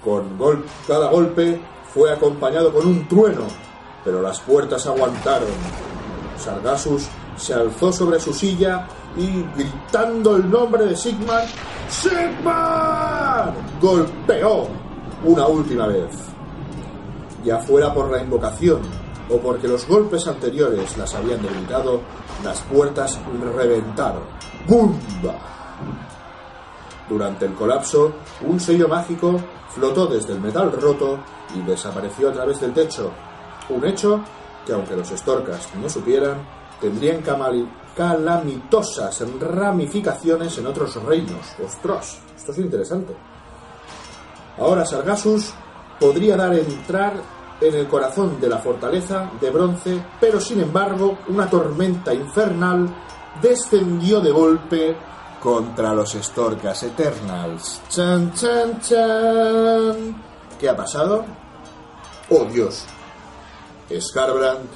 Con 0.04 0.64
cada 0.88 1.10
golpe 1.10 1.60
fue 1.94 2.12
acompañado 2.12 2.72
con 2.72 2.86
un 2.86 3.08
trueno, 3.08 3.48
pero 4.04 4.22
las 4.22 4.40
puertas 4.40 4.86
aguantaron. 4.86 5.50
Sargassus 6.38 7.08
se 7.36 7.54
alzó 7.54 7.92
sobre 7.92 8.20
su 8.20 8.34
silla 8.34 8.88
y, 9.18 9.44
gritando 9.58 10.36
el 10.36 10.50
nombre 10.50 10.86
de 10.86 10.96
Sigmar, 10.96 11.46
¡Sigmar! 11.90 13.54
golpeó 13.82 14.68
una 15.24 15.48
última 15.48 15.88
vez. 15.88 16.10
Ya 17.44 17.60
fuera 17.60 17.94
por 17.94 18.12
la 18.12 18.22
invocación 18.22 18.82
o 19.30 19.38
porque 19.38 19.68
los 19.68 19.88
golpes 19.88 20.28
anteriores 20.28 20.98
las 20.98 21.14
habían 21.16 21.42
debilitado, 21.42 22.02
las 22.44 22.62
puertas 22.62 23.20
reventaron. 23.56 24.24
¡Bumba! 24.68 25.36
Durante 27.10 27.46
el 27.46 27.54
colapso, 27.54 28.14
un 28.42 28.60
sello 28.60 28.88
mágico 28.88 29.40
flotó 29.70 30.08
desde 30.08 30.34
el 30.34 30.42
metal 30.42 30.72
roto 30.72 31.20
y 31.56 31.62
desapareció 31.62 32.30
a 32.30 32.34
través 32.34 32.60
del 32.62 32.74
techo. 32.74 33.12
Un 33.70 33.86
hecho 33.86 34.22
que, 34.66 34.74
aunque 34.74 34.96
los 34.96 35.12
estorcas 35.12 35.70
no 35.80 35.90
supieran, 35.90 36.38
tendrían 36.82 37.22
calamitosas 37.96 39.24
ramificaciones 39.40 40.58
en 40.58 40.68
otros 40.68 40.96
reinos. 41.04 41.56
¡Ostras! 41.64 42.20
Esto 42.36 42.52
es 42.52 42.58
interesante. 42.60 43.16
Ahora 44.58 44.86
Sargassus 44.86 45.54
podría 46.00 46.36
dar 46.36 46.54
entrar 46.54 47.14
en 47.62 47.74
el 47.74 47.88
corazón 47.88 48.40
de 48.40 48.50
la 48.50 48.58
fortaleza 48.58 49.32
de 49.40 49.50
bronce, 49.50 50.02
pero 50.20 50.40
sin 50.40 50.62
embargo 50.62 51.20
una 51.30 51.50
tormenta 51.50 52.14
infernal 52.14 52.88
descendió 53.42 54.20
de 54.20 54.32
golpe 54.32 54.96
contra 55.42 55.94
los 55.94 56.12
Storkas 56.14 56.84
Eternals. 56.84 57.82
¡Chan, 57.90 58.34
chan, 58.34 58.82
chan! 58.82 60.24
¿Qué 60.60 60.70
ha 60.70 60.76
pasado? 60.76 61.24
¡Oh 62.30 62.46
Dios! 62.46 62.86
Scarbrand 64.00 64.68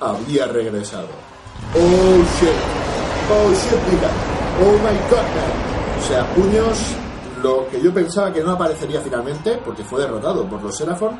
había 0.00 0.46
regresado. 0.46 1.29
¡Oh 1.74 2.24
shit! 2.38 2.58
¡Oh 3.30 3.52
shit, 3.52 3.80
mira! 3.92 4.10
¡Oh 4.62 4.72
my 4.78 4.98
god! 5.10 5.26
O 5.98 6.08
sea, 6.08 6.26
puños, 6.34 6.78
lo 7.42 7.68
que 7.68 7.80
yo 7.80 7.92
pensaba 7.92 8.32
que 8.32 8.42
no 8.42 8.52
aparecería 8.52 9.00
finalmente, 9.00 9.58
porque 9.64 9.84
fue 9.84 10.00
derrotado 10.00 10.48
por 10.48 10.62
los 10.62 10.76
Seraphon, 10.76 11.18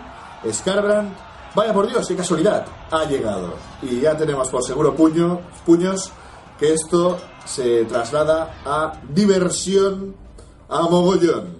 Scarbrand, 0.50 1.12
vaya 1.55 1.72
por 1.72 1.87
Dios, 1.88 2.07
qué 2.09 2.16
casualidad, 2.16 2.66
ha 2.90 3.05
llegado. 3.05 3.55
Y 3.83 4.00
ya 4.00 4.16
tenemos 4.16 4.48
por 4.48 4.62
seguro 4.64 4.94
puño, 4.94 5.40
puños 5.64 6.12
que 6.59 6.74
esto 6.74 7.18
se 7.44 7.85
traslada 7.85 8.61
a 8.64 8.92
diversión 9.09 10.14
a 10.68 10.83
mogollón. 10.83 11.57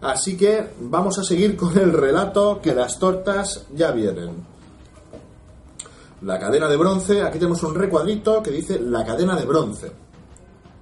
Así 0.00 0.36
que 0.36 0.74
vamos 0.80 1.18
a 1.18 1.24
seguir 1.24 1.56
con 1.56 1.78
el 1.78 1.92
relato 1.92 2.60
que 2.60 2.74
las 2.74 2.98
tortas 2.98 3.66
ya 3.74 3.90
vienen. 3.90 4.53
La 6.24 6.38
cadena 6.38 6.68
de 6.68 6.78
bronce, 6.78 7.22
aquí 7.22 7.38
tenemos 7.38 7.62
un 7.64 7.74
recuadrito 7.74 8.42
que 8.42 8.50
dice 8.50 8.80
la 8.80 9.04
cadena 9.04 9.36
de 9.36 9.44
bronce. 9.44 9.92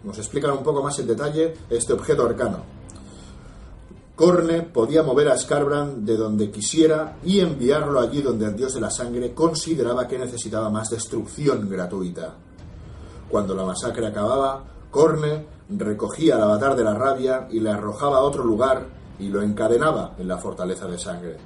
Nos 0.04 0.16
explican 0.18 0.52
un 0.52 0.62
poco 0.62 0.84
más 0.84 0.96
en 1.00 1.08
detalle 1.08 1.54
este 1.68 1.94
objeto 1.94 2.24
arcano. 2.24 2.58
Corne 4.14 4.62
podía 4.62 5.02
mover 5.02 5.30
a 5.30 5.36
Scarbrand 5.36 6.06
de 6.06 6.16
donde 6.16 6.52
quisiera 6.52 7.16
y 7.24 7.40
enviarlo 7.40 7.98
allí 7.98 8.22
donde 8.22 8.46
el 8.46 8.54
dios 8.54 8.74
de 8.74 8.82
la 8.82 8.90
sangre 8.90 9.34
consideraba 9.34 10.06
que 10.06 10.16
necesitaba 10.16 10.70
más 10.70 10.90
destrucción 10.90 11.68
gratuita. 11.68 12.34
Cuando 13.28 13.56
la 13.56 13.64
masacre 13.64 14.06
acababa, 14.06 14.62
Corne 14.92 15.44
recogía 15.70 16.36
al 16.36 16.42
avatar 16.42 16.76
de 16.76 16.84
la 16.84 16.94
rabia 16.94 17.48
y 17.50 17.58
le 17.58 17.70
arrojaba 17.70 18.18
a 18.18 18.22
otro 18.22 18.44
lugar 18.44 18.86
y 19.18 19.28
lo 19.28 19.42
encadenaba 19.42 20.14
en 20.18 20.28
la 20.28 20.38
fortaleza 20.38 20.86
de 20.86 20.98
sangre. 20.98 21.36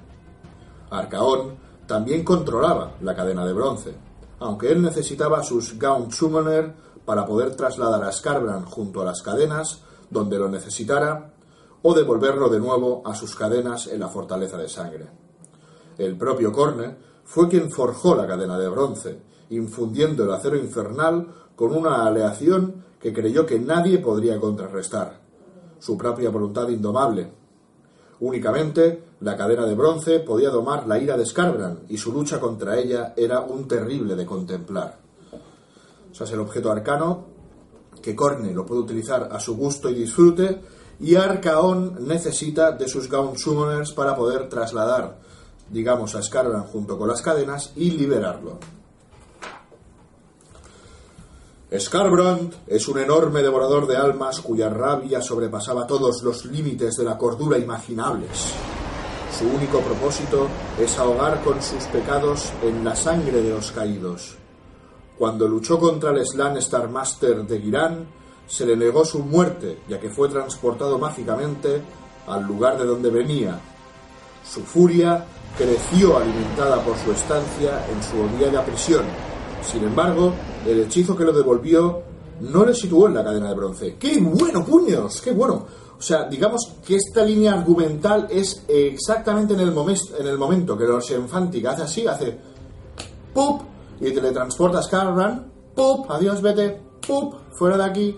Arcaón 0.90 1.65
también 1.86 2.24
controlaba 2.24 2.94
la 3.00 3.14
cadena 3.14 3.46
de 3.46 3.52
bronce, 3.52 3.94
aunque 4.40 4.70
él 4.70 4.82
necesitaba 4.82 5.42
sus 5.42 5.78
Gaunt 5.78 6.12
Summoner 6.12 6.74
para 7.04 7.24
poder 7.24 7.54
trasladar 7.54 8.02
a 8.02 8.12
Scarbrand 8.12 8.66
junto 8.66 9.00
a 9.00 9.04
las 9.04 9.22
cadenas 9.22 9.80
donde 10.10 10.38
lo 10.38 10.48
necesitara 10.48 11.32
o 11.82 11.94
devolverlo 11.94 12.48
de 12.48 12.58
nuevo 12.58 13.02
a 13.04 13.14
sus 13.14 13.34
cadenas 13.36 13.86
en 13.86 14.00
la 14.00 14.08
fortaleza 14.08 14.56
de 14.56 14.68
sangre. 14.68 15.06
El 15.98 16.16
propio 16.16 16.52
Corne 16.52 16.96
fue 17.24 17.48
quien 17.48 17.70
forjó 17.70 18.14
la 18.14 18.26
cadena 18.26 18.58
de 18.58 18.68
bronce, 18.68 19.20
infundiendo 19.50 20.24
el 20.24 20.32
acero 20.32 20.56
infernal 20.56 21.28
con 21.54 21.74
una 21.74 22.06
aleación 22.06 22.84
que 23.00 23.12
creyó 23.12 23.46
que 23.46 23.58
nadie 23.58 23.98
podría 23.98 24.38
contrarrestar, 24.40 25.20
su 25.78 25.96
propia 25.96 26.30
voluntad 26.30 26.68
indomable. 26.68 27.32
Únicamente 28.20 29.04
la 29.20 29.36
cadena 29.36 29.66
de 29.66 29.74
bronce 29.74 30.20
podía 30.20 30.50
domar 30.50 30.86
la 30.86 30.98
ira 30.98 31.16
de 31.16 31.26
Scarbrand 31.26 31.90
y 31.90 31.98
su 31.98 32.12
lucha 32.12 32.40
contra 32.40 32.78
ella 32.78 33.12
era 33.16 33.40
un 33.40 33.68
terrible 33.68 34.14
de 34.14 34.24
contemplar. 34.24 34.98
O 36.10 36.14
sea, 36.14 36.26
es 36.26 36.32
el 36.32 36.40
objeto 36.40 36.70
arcano 36.70 37.26
que 38.00 38.16
Corne 38.16 38.54
lo 38.54 38.64
puede 38.64 38.80
utilizar 38.80 39.28
a 39.30 39.40
su 39.40 39.56
gusto 39.56 39.90
y 39.90 39.94
disfrute 39.94 40.60
y 40.98 41.14
Arcaón 41.16 42.06
necesita 42.06 42.72
de 42.72 42.88
sus 42.88 43.10
Gaunt 43.10 43.36
Summoners 43.36 43.92
para 43.92 44.16
poder 44.16 44.48
trasladar, 44.48 45.18
digamos, 45.70 46.14
a 46.14 46.22
Scarbrand 46.22 46.66
junto 46.68 46.96
con 46.96 47.08
las 47.08 47.20
cadenas 47.20 47.72
y 47.76 47.90
liberarlo. 47.90 48.58
Scarbrand 51.78 52.54
es 52.66 52.88
un 52.88 52.98
enorme 52.98 53.42
devorador 53.42 53.86
de 53.86 53.96
almas 53.96 54.40
cuya 54.40 54.68
rabia 54.68 55.20
sobrepasaba 55.20 55.86
todos 55.86 56.22
los 56.22 56.44
límites 56.46 56.96
de 56.96 57.04
la 57.04 57.18
cordura 57.18 57.58
imaginables. 57.58 58.52
Su 59.36 59.46
único 59.46 59.80
propósito 59.80 60.48
es 60.78 60.98
ahogar 60.98 61.42
con 61.42 61.60
sus 61.60 61.84
pecados 61.84 62.52
en 62.62 62.84
la 62.84 62.94
sangre 62.96 63.42
de 63.42 63.50
los 63.50 63.72
caídos. 63.72 64.36
Cuando 65.18 65.48
luchó 65.48 65.78
contra 65.78 66.10
el 66.10 66.24
Slan 66.26 66.56
Star 66.58 66.88
Master 66.88 67.44
de 67.44 67.60
Girán, 67.60 68.06
se 68.46 68.64
le 68.64 68.76
negó 68.76 69.04
su 69.04 69.18
muerte, 69.18 69.80
ya 69.88 69.98
que 69.98 70.08
fue 70.08 70.28
transportado 70.28 70.98
mágicamente 70.98 71.82
al 72.26 72.44
lugar 72.44 72.78
de 72.78 72.86
donde 72.86 73.10
venía. 73.10 73.60
Su 74.44 74.62
furia 74.62 75.24
creció 75.58 76.16
alimentada 76.16 76.80
por 76.82 76.96
su 76.98 77.12
estancia 77.12 77.84
en 77.90 78.02
su 78.02 78.20
odiada 78.20 78.64
prisión. 78.64 79.04
Sin 79.62 79.82
embargo, 79.82 80.32
el 80.66 80.80
hechizo 80.80 81.16
que 81.16 81.24
lo 81.24 81.32
devolvió 81.32 82.02
no 82.40 82.64
le 82.64 82.74
situó 82.74 83.06
en 83.06 83.14
la 83.14 83.24
cadena 83.24 83.48
de 83.48 83.54
bronce. 83.54 83.96
¡Qué 83.98 84.18
bueno, 84.20 84.64
puños! 84.64 85.20
¡Qué 85.20 85.32
bueno! 85.32 85.64
O 85.98 86.02
sea, 86.02 86.24
digamos 86.24 86.72
que 86.86 86.96
esta 86.96 87.24
línea 87.24 87.54
argumental 87.54 88.26
es 88.30 88.64
exactamente 88.68 89.54
en 89.54 89.60
el, 89.60 89.68
en 89.70 90.26
el 90.26 90.36
momento 90.36 90.76
que 90.76 90.84
los 90.84 91.10
Enfántica 91.10 91.70
hace 91.70 91.82
así, 91.82 92.06
hace 92.06 92.38
¡pup! 93.32 93.62
y 94.00 94.12
teletransporta 94.12 94.80
a 94.80 94.82
Scarbrand, 94.82 95.46
¡pup! 95.74 96.10
Adiós, 96.10 96.42
vete, 96.42 96.82
¡pup! 97.06 97.34
Fuera 97.52 97.78
de 97.78 97.84
aquí. 97.84 98.16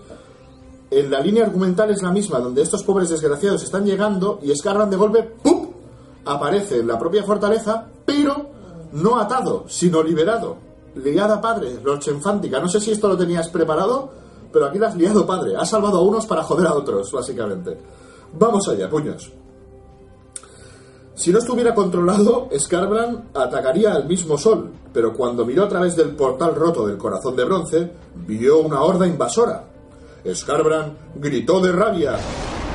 En 0.91 1.09
la 1.09 1.21
línea 1.21 1.45
argumental 1.45 1.91
es 1.91 2.01
la 2.01 2.11
misma, 2.11 2.39
donde 2.39 2.63
estos 2.63 2.83
pobres 2.83 3.09
desgraciados 3.09 3.63
están 3.63 3.85
llegando 3.85 4.39
y 4.43 4.53
Scarbrand 4.53 4.91
de 4.91 4.97
golpe 4.97 5.23
¡pup! 5.23 5.73
aparece 6.25 6.79
en 6.79 6.87
la 6.87 6.99
propia 6.99 7.23
fortaleza, 7.23 7.87
pero 8.05 8.49
no 8.91 9.17
atado, 9.17 9.65
sino 9.67 10.03
liberado. 10.03 10.68
Liada 11.03 11.39
padre, 11.39 11.79
Roche 11.83 12.11
Enfántica. 12.11 12.59
No 12.59 12.67
sé 12.67 12.79
si 12.79 12.91
esto 12.91 13.07
lo 13.07 13.17
tenías 13.17 13.49
preparado, 13.49 14.09
pero 14.51 14.65
aquí 14.65 14.77
lo 14.77 14.87
has 14.87 14.95
liado 14.95 15.25
padre. 15.25 15.55
Has 15.55 15.69
salvado 15.69 15.99
a 15.99 16.01
unos 16.01 16.25
para 16.25 16.43
joder 16.43 16.67
a 16.67 16.73
otros, 16.73 17.11
básicamente. 17.11 17.77
Vamos 18.33 18.67
allá, 18.67 18.89
puños. 18.89 19.31
Si 21.15 21.31
no 21.31 21.39
estuviera 21.39 21.75
controlado, 21.75 22.47
Scarbrand 22.57 23.35
atacaría 23.35 23.91
al 23.93 24.07
mismo 24.07 24.37
sol, 24.37 24.71
pero 24.93 25.13
cuando 25.13 25.45
miró 25.45 25.65
a 25.65 25.67
través 25.67 25.95
del 25.95 26.15
portal 26.15 26.55
roto 26.55 26.87
del 26.87 26.97
corazón 26.97 27.35
de 27.35 27.43
bronce, 27.43 27.91
vio 28.15 28.59
una 28.59 28.81
horda 28.81 29.05
invasora. 29.05 29.65
Scarbrand 30.33 30.93
gritó 31.15 31.59
de 31.59 31.73
rabia, 31.73 32.15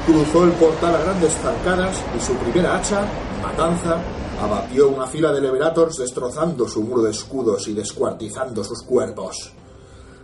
cruzó 0.06 0.44
el 0.44 0.52
portal 0.52 0.94
a 0.94 1.02
grandes 1.02 1.32
zancadas 1.32 2.02
y 2.14 2.20
su 2.20 2.34
primera 2.34 2.76
hacha, 2.76 3.06
Matanza, 3.42 3.98
abatió 4.40 4.88
una 4.88 5.06
fila 5.06 5.32
de 5.32 5.40
Leverators 5.40 5.98
destrozando 5.98 6.68
su 6.68 6.82
muro 6.82 7.02
de 7.02 7.10
escudos 7.10 7.68
y 7.68 7.74
descuartizando 7.74 8.62
sus 8.64 8.82
cuerpos. 8.82 9.52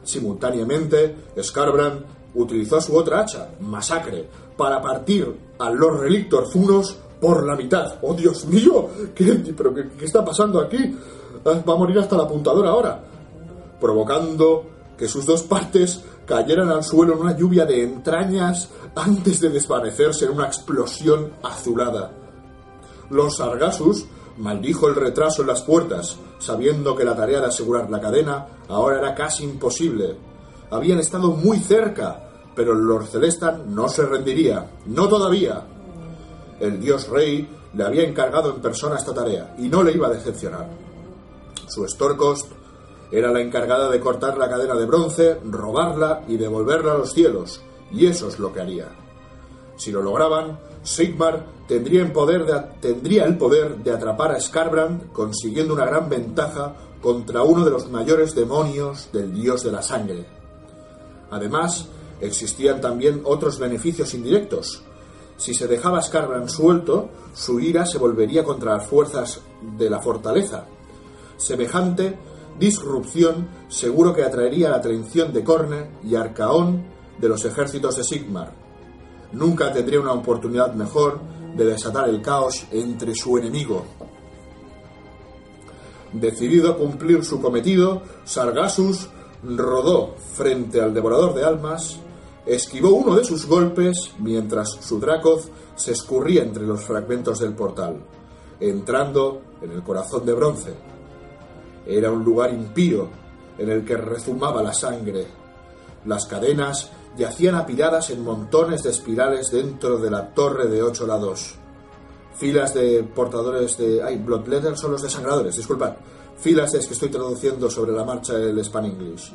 Simultáneamente, 0.02 1.16
Scarbrand 1.40 2.04
utilizó 2.34 2.80
su 2.80 2.96
otra 2.96 3.20
hacha, 3.20 3.50
Masacre, 3.60 4.28
para 4.56 4.80
partir 4.80 5.34
a 5.58 5.70
los 5.70 5.98
Relictor 5.98 6.50
Zunos 6.50 6.96
por 7.20 7.46
la 7.46 7.56
mitad. 7.56 7.98
¡Oh, 8.02 8.14
Dios 8.14 8.46
mío! 8.46 8.88
¿Qué, 9.14 9.24
¿Pero 9.56 9.74
qué, 9.74 9.88
qué 9.98 10.04
está 10.04 10.24
pasando 10.24 10.60
aquí? 10.60 10.96
Ah, 11.44 11.62
Va 11.66 11.74
a 11.74 11.76
morir 11.76 11.98
hasta 11.98 12.16
la 12.16 12.24
apuntadora 12.24 12.70
ahora. 12.70 13.02
Provocando 13.80 14.64
que 14.96 15.08
sus 15.08 15.24
dos 15.24 15.42
partes 15.42 16.02
cayeran 16.26 16.68
al 16.68 16.84
suelo 16.84 17.14
en 17.14 17.20
una 17.20 17.36
lluvia 17.36 17.64
de 17.64 17.82
entrañas 17.82 18.68
antes 18.94 19.40
de 19.40 19.48
desvanecerse 19.48 20.26
en 20.26 20.32
una 20.32 20.46
explosión 20.46 21.32
azulada. 21.42 22.19
Los 23.10 23.36
Sargassus 23.36 24.06
maldijo 24.38 24.88
el 24.88 24.94
retraso 24.94 25.42
en 25.42 25.48
las 25.48 25.62
puertas, 25.62 26.16
sabiendo 26.38 26.96
que 26.96 27.04
la 27.04 27.16
tarea 27.16 27.40
de 27.40 27.46
asegurar 27.46 27.90
la 27.90 28.00
cadena 28.00 28.46
ahora 28.68 28.98
era 28.98 29.14
casi 29.14 29.44
imposible. 29.44 30.16
Habían 30.70 31.00
estado 31.00 31.32
muy 31.32 31.58
cerca, 31.58 32.30
pero 32.54 32.72
el 32.72 32.80
Lord 32.80 33.06
Celestan 33.06 33.74
no 33.74 33.88
se 33.88 34.06
rendiría. 34.06 34.70
No 34.86 35.08
todavía. 35.08 35.62
El 36.60 36.80
dios 36.80 37.08
rey 37.08 37.48
le 37.74 37.84
había 37.84 38.04
encargado 38.04 38.54
en 38.54 38.62
persona 38.62 38.96
esta 38.96 39.14
tarea 39.14 39.54
y 39.58 39.68
no 39.68 39.82
le 39.82 39.92
iba 39.92 40.06
a 40.08 40.12
decepcionar. 40.12 40.68
Su 41.66 41.86
Storkost 41.86 42.52
era 43.12 43.32
la 43.32 43.40
encargada 43.40 43.90
de 43.90 44.00
cortar 44.00 44.38
la 44.38 44.48
cadena 44.48 44.74
de 44.74 44.86
bronce, 44.86 45.38
robarla 45.44 46.22
y 46.28 46.36
devolverla 46.36 46.92
a 46.92 46.98
los 46.98 47.12
cielos, 47.12 47.60
y 47.90 48.06
eso 48.06 48.28
es 48.28 48.38
lo 48.38 48.52
que 48.52 48.60
haría. 48.60 48.99
Si 49.80 49.90
lo 49.90 50.02
lograban, 50.02 50.58
Sigmar 50.82 51.46
tendría, 51.66 52.02
el 52.02 52.12
poder 52.12 53.76
de 53.78 53.90
atrapar 53.90 54.32
a 54.32 54.38
Scarbrand, 54.38 55.10
consiguiendo 55.10 55.72
una 55.72 55.86
gran 55.86 56.06
ventaja 56.10 56.74
contra 57.00 57.44
uno 57.44 57.64
de 57.64 57.70
los 57.70 57.90
mayores 57.90 58.34
demonios 58.34 59.08
del 59.10 59.32
dios 59.32 59.62
de 59.62 59.72
la 59.72 59.80
sangre. 59.80 60.26
Además, 61.30 61.88
existían 62.20 62.82
también 62.82 63.22
otros 63.24 63.58
beneficios 63.58 64.12
indirectos. 64.12 64.82
Si 65.38 65.54
se 65.54 65.66
dejaba 65.66 66.02
Scarbrand 66.02 66.50
suelto, 66.50 67.08
su 67.32 67.58
ira 67.58 67.86
se 67.86 67.96
volvería 67.96 68.44
contra 68.44 68.76
las 68.76 68.86
fuerzas 68.86 69.40
de 69.78 69.88
la 69.88 70.02
fortaleza. 70.02 70.66
Semejante 71.38 72.18
disrupción 72.58 73.48
seguro 73.70 74.12
que 74.12 74.24
atraería 74.24 74.68
la 74.68 74.76
atención 74.76 75.32
de 75.32 75.42
Corne 75.42 75.90
y 76.04 76.16
Arcaón 76.16 76.84
de 77.18 77.30
los 77.30 77.46
ejércitos 77.46 77.96
de 77.96 78.04
Sigmar. 78.04 78.59
Nunca 79.32 79.72
tendría 79.72 80.00
una 80.00 80.12
oportunidad 80.12 80.74
mejor 80.74 81.20
de 81.56 81.64
desatar 81.64 82.08
el 82.08 82.22
caos 82.22 82.66
entre 82.70 83.14
su 83.14 83.38
enemigo. 83.38 83.84
Decidido 86.12 86.72
a 86.72 86.76
cumplir 86.76 87.24
su 87.24 87.40
cometido, 87.40 88.02
Sargassus 88.24 89.08
rodó 89.44 90.16
frente 90.34 90.80
al 90.80 90.92
devorador 90.92 91.34
de 91.34 91.44
almas, 91.44 91.98
esquivó 92.44 92.90
uno 92.90 93.14
de 93.14 93.24
sus 93.24 93.46
golpes 93.46 94.12
mientras 94.18 94.70
su 94.80 94.98
Dracoth 94.98 95.44
se 95.76 95.92
escurría 95.92 96.42
entre 96.42 96.64
los 96.64 96.82
fragmentos 96.82 97.38
del 97.38 97.54
portal, 97.54 97.96
entrando 98.58 99.42
en 99.62 99.70
el 99.70 99.82
corazón 99.82 100.26
de 100.26 100.32
bronce. 100.32 100.74
Era 101.86 102.10
un 102.10 102.24
lugar 102.24 102.52
impío 102.52 103.08
en 103.56 103.70
el 103.70 103.84
que 103.84 103.96
rezumaba 103.96 104.62
la 104.62 104.72
sangre. 104.72 105.26
Las 106.06 106.26
cadenas 106.26 106.90
yacían 107.20 107.54
apiladas 107.54 108.08
en 108.10 108.24
montones 108.24 108.82
de 108.82 108.90
espirales 108.90 109.50
dentro 109.50 109.98
de 109.98 110.10
la 110.10 110.32
torre 110.32 110.68
de 110.68 110.82
ocho 110.82 111.06
lados. 111.06 111.54
Filas 112.34 112.72
de 112.72 113.02
portadores 113.02 113.76
de... 113.76 114.02
Ay, 114.02 114.16
Bloodletter 114.16 114.76
son 114.78 114.92
los 114.92 115.02
desangradores, 115.02 115.54
disculpad. 115.54 115.96
Filas, 116.38 116.72
es 116.72 116.86
que 116.86 116.94
estoy 116.94 117.10
traduciendo 117.10 117.68
sobre 117.68 117.92
la 117.92 118.04
marcha 118.04 118.36
el 118.36 118.58
Span 118.64 118.86
English. 118.86 119.34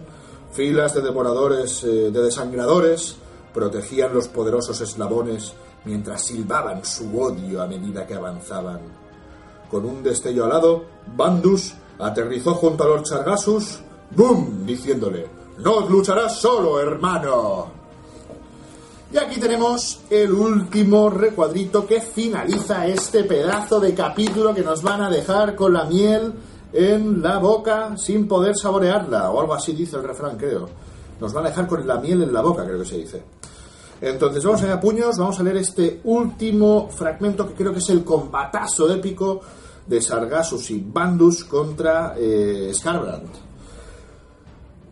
Filas 0.52 0.95
de 0.95 1.02
devoradores, 1.02 1.84
eh, 1.84 2.10
de 2.10 2.21
desangradores, 2.24 3.17
protegían 3.54 4.12
los 4.15 4.30
poderosos 4.30 4.82
eslabones 4.82 5.54
mientras 5.86 6.24
silbaban 6.24 6.84
su 6.84 7.21
odio 7.21 7.62
a 7.62 7.67
medida 7.67 8.08
que 8.08 8.15
avanzaban. 8.15 8.80
Con 9.69 9.86
un 9.86 10.02
destello 10.02 10.45
alado, 10.45 10.86
Bandus 11.15 11.76
aterrizó 12.00 12.56
junto 12.56 12.84
a 12.84 12.88
Lord 12.88 13.04
Chargassus, 13.04 13.80
¡boom! 14.10 14.65
diciéndole, 14.65 15.28
¡No 15.60 15.88
lucharás 15.88 16.39
solo, 16.39 16.80
hermano! 16.80 17.75
Y 19.15 19.17
aquí 19.17 19.39
tenemos 19.39 20.01
el 20.10 20.30
último 20.34 21.10
recuadrito 21.10 21.88
que 21.88 22.01
finaliza 22.01 22.86
este 22.86 23.23
pedazo 23.23 23.80
de 23.80 23.93
capítulo 23.93 24.54
que 24.54 24.62
nos 24.62 24.82
van 24.84 25.01
a 25.01 25.10
dejar 25.10 25.56
con 25.56 25.71
la 25.71 25.86
miel 25.86 26.34
en 26.73 27.21
la 27.21 27.38
boca 27.38 27.95
sin 27.95 28.28
poder 28.28 28.58
saborearla, 28.58 29.32
o 29.32 29.39
algo 29.39 29.54
así 29.54 29.71
dice 29.71 29.95
el 29.95 30.04
refrán, 30.04 30.38
creo. 30.38 30.67
Nos 31.21 31.32
van 31.32 31.45
a 31.45 31.49
dejar 31.49 31.65
con 31.65 31.88
la 31.88 31.97
miel 31.97 32.23
en 32.23 32.34
la 32.34 32.41
boca, 32.41 32.65
creo 32.65 32.80
que 32.80 32.86
se 32.86 32.97
dice. 32.97 33.23
Entonces 34.01 34.43
vamos 34.43 34.62
a 34.63 34.65
ir 34.65 34.71
a 34.73 34.82
puños, 34.82 35.17
vamos 35.17 35.39
a 35.39 35.43
leer 35.43 35.58
este 35.58 36.01
último 36.04 36.89
fragmento 36.89 37.47
que 37.47 37.54
creo 37.54 37.71
que 37.71 37.80
es 37.80 37.89
el 37.91 38.04
combatazo 38.04 38.93
épico 38.93 39.39
de 39.88 40.01
Sargassus 40.01 40.71
y 40.71 40.86
Bandus 40.86 41.45
contra 41.45 42.15
eh, 42.17 42.69
Scarbrand. 42.73 43.45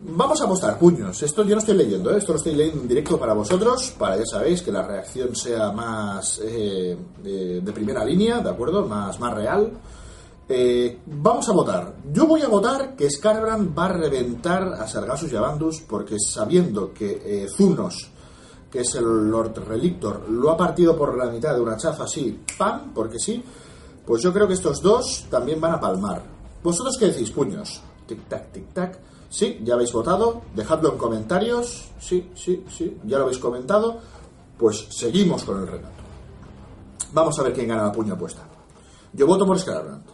Vamos 0.06 0.38
a 0.40 0.44
apostar 0.44 0.78
puños. 0.78 1.22
Esto 1.22 1.44
yo 1.44 1.54
no 1.54 1.60
estoy 1.60 1.76
leyendo, 1.76 2.12
¿eh? 2.12 2.18
esto 2.18 2.32
lo 2.32 2.38
estoy 2.38 2.54
leyendo 2.54 2.82
en 2.82 2.88
directo 2.88 3.18
para 3.18 3.32
vosotros, 3.32 3.94
para 3.98 4.18
ya 4.18 4.26
sabéis 4.26 4.60
que 4.60 4.70
la 4.70 4.82
reacción 4.82 5.34
sea 5.34 5.72
más 5.72 6.40
eh, 6.44 6.94
de, 7.22 7.62
de 7.62 7.72
primera 7.72 8.04
línea, 8.04 8.40
¿de 8.40 8.50
acuerdo? 8.50 8.86
Más, 8.86 9.18
más 9.18 9.32
real. 9.32 9.72
Eh, 10.46 11.00
vamos 11.06 11.48
a 11.48 11.52
votar. 11.52 11.94
Yo 12.12 12.26
voy 12.26 12.42
a 12.42 12.48
votar 12.48 12.94
que 12.94 13.10
Scarbrand 13.10 13.76
va 13.76 13.86
a 13.86 13.92
reventar 13.92 14.74
a 14.74 14.86
Sargassus 14.86 15.32
y 15.32 15.36
a 15.36 15.58
porque 15.88 16.16
sabiendo 16.18 16.92
que 16.92 17.22
eh, 17.24 17.48
Zunos, 17.48 18.10
que 18.70 18.80
es 18.80 18.94
el 18.96 19.30
Lord 19.30 19.66
Relictor, 19.66 20.28
lo 20.28 20.50
ha 20.50 20.56
partido 20.56 20.98
por 20.98 21.16
la 21.16 21.30
mitad 21.30 21.54
de 21.54 21.62
una 21.62 21.78
chafa 21.78 22.04
así, 22.04 22.44
¡pam! 22.58 22.92
Porque 22.92 23.18
sí, 23.18 23.42
pues 24.04 24.22
yo 24.22 24.34
creo 24.34 24.46
que 24.46 24.52
estos 24.52 24.82
dos 24.82 25.26
también 25.30 25.58
van 25.62 25.72
a 25.72 25.80
palmar. 25.80 26.22
¿Vosotros 26.62 26.96
qué 26.98 27.06
decís, 27.06 27.30
puños? 27.30 27.80
Tic-tac, 28.06 28.52
tic-tac. 28.52 28.98
Sí, 29.28 29.60
ya 29.64 29.74
habéis 29.74 29.92
votado. 29.92 30.42
Dejadlo 30.54 30.92
en 30.92 30.98
comentarios. 30.98 31.90
Sí, 31.98 32.30
sí, 32.34 32.64
sí, 32.68 32.98
ya 33.04 33.18
lo 33.18 33.24
habéis 33.24 33.38
comentado. 33.38 33.98
Pues 34.58 34.86
seguimos 34.90 35.44
con 35.44 35.60
el 35.60 35.66
relato. 35.66 36.02
Vamos 37.12 37.38
a 37.38 37.42
ver 37.42 37.52
quién 37.52 37.68
gana 37.68 37.84
la 37.84 37.92
puño 37.92 38.14
apuesta. 38.14 38.42
Yo 39.12 39.26
voto 39.26 39.46
por 39.46 39.58
Scarbrand. 39.58 40.04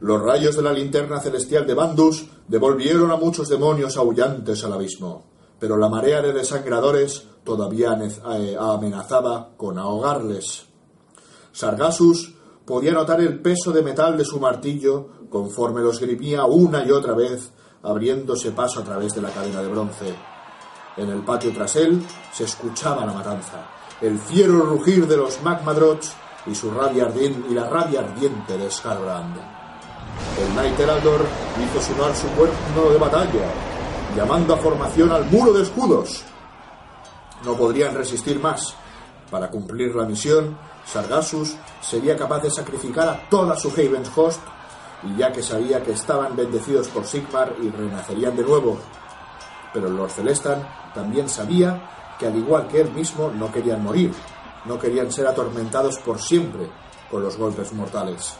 Los 0.00 0.22
rayos 0.22 0.56
de 0.56 0.62
la 0.62 0.72
linterna 0.72 1.20
celestial 1.20 1.66
de 1.66 1.74
Bandus 1.74 2.26
devolvieron 2.48 3.10
a 3.10 3.16
muchos 3.16 3.48
demonios 3.48 3.96
aullantes 3.98 4.64
al 4.64 4.72
abismo, 4.72 5.26
pero 5.58 5.76
la 5.76 5.90
marea 5.90 6.22
de 6.22 6.32
desangradores 6.32 7.26
todavía 7.44 7.98
amenazaba 8.58 9.50
con 9.56 9.78
ahogarles. 9.78 10.64
Sargassus 11.52 12.34
podía 12.70 12.92
notar 12.92 13.20
el 13.20 13.40
peso 13.40 13.72
de 13.72 13.82
metal 13.82 14.16
de 14.16 14.24
su 14.24 14.38
martillo 14.38 15.08
conforme 15.28 15.80
los 15.82 15.98
grimía 15.98 16.44
una 16.44 16.84
y 16.86 16.90
otra 16.92 17.14
vez, 17.14 17.50
abriéndose 17.82 18.52
paso 18.52 18.78
a 18.80 18.84
través 18.84 19.12
de 19.12 19.20
la 19.22 19.30
cadena 19.30 19.60
de 19.60 19.68
bronce. 19.68 20.14
En 20.96 21.08
el 21.10 21.22
patio 21.24 21.50
tras 21.52 21.74
él 21.76 22.00
se 22.32 22.44
escuchaba 22.44 23.04
la 23.04 23.12
matanza, 23.12 23.66
el 24.00 24.18
fiero 24.18 24.60
rugir 24.62 25.06
de 25.08 25.16
los 25.16 25.42
Magmadrots 25.42 26.12
y 26.46 26.54
su 26.54 26.70
rabia 26.70 27.06
ardien- 27.08 27.44
y 27.50 27.54
la 27.54 27.68
rabia 27.68 28.00
ardiente 28.00 28.56
de 28.56 28.70
Scarbrand. 28.70 29.36
El 30.40 30.52
Knight 30.54 30.78
Heraldor 30.78 31.22
hizo 31.64 31.80
sonar 31.82 32.14
su 32.14 32.28
cuerno 32.28 32.90
de 32.92 32.98
batalla, 32.98 33.50
llamando 34.16 34.54
a 34.54 34.58
formación 34.58 35.10
al 35.10 35.24
muro 35.26 35.52
de 35.52 35.62
escudos. 35.62 36.22
No 37.44 37.54
podrían 37.56 37.94
resistir 37.96 38.38
más, 38.38 38.74
Para 39.30 39.48
cumplir 39.48 39.94
la 39.94 40.04
misión, 40.06 40.58
Sargassus 40.92 41.56
sería 41.80 42.16
capaz 42.16 42.40
de 42.40 42.50
sacrificar 42.50 43.08
a 43.08 43.28
toda 43.28 43.56
su 43.56 43.68
Haven's 43.68 44.10
Host, 44.14 44.40
y 45.02 45.16
ya 45.16 45.32
que 45.32 45.42
sabía 45.42 45.82
que 45.82 45.92
estaban 45.92 46.36
bendecidos 46.36 46.88
por 46.88 47.06
Sigmar 47.06 47.54
y 47.62 47.70
renacerían 47.70 48.36
de 48.36 48.42
nuevo. 48.42 48.78
Pero 49.72 49.88
Lord 49.88 50.10
Celestan 50.10 50.66
también 50.94 51.28
sabía 51.28 52.16
que 52.18 52.26
al 52.26 52.36
igual 52.36 52.66
que 52.68 52.80
él 52.80 52.90
mismo 52.92 53.30
no 53.30 53.50
querían 53.50 53.82
morir, 53.82 54.12
no 54.66 54.78
querían 54.78 55.10
ser 55.10 55.26
atormentados 55.26 55.98
por 55.98 56.20
siempre 56.20 56.68
con 57.10 57.22
los 57.22 57.36
golpes 57.36 57.72
mortales. 57.72 58.34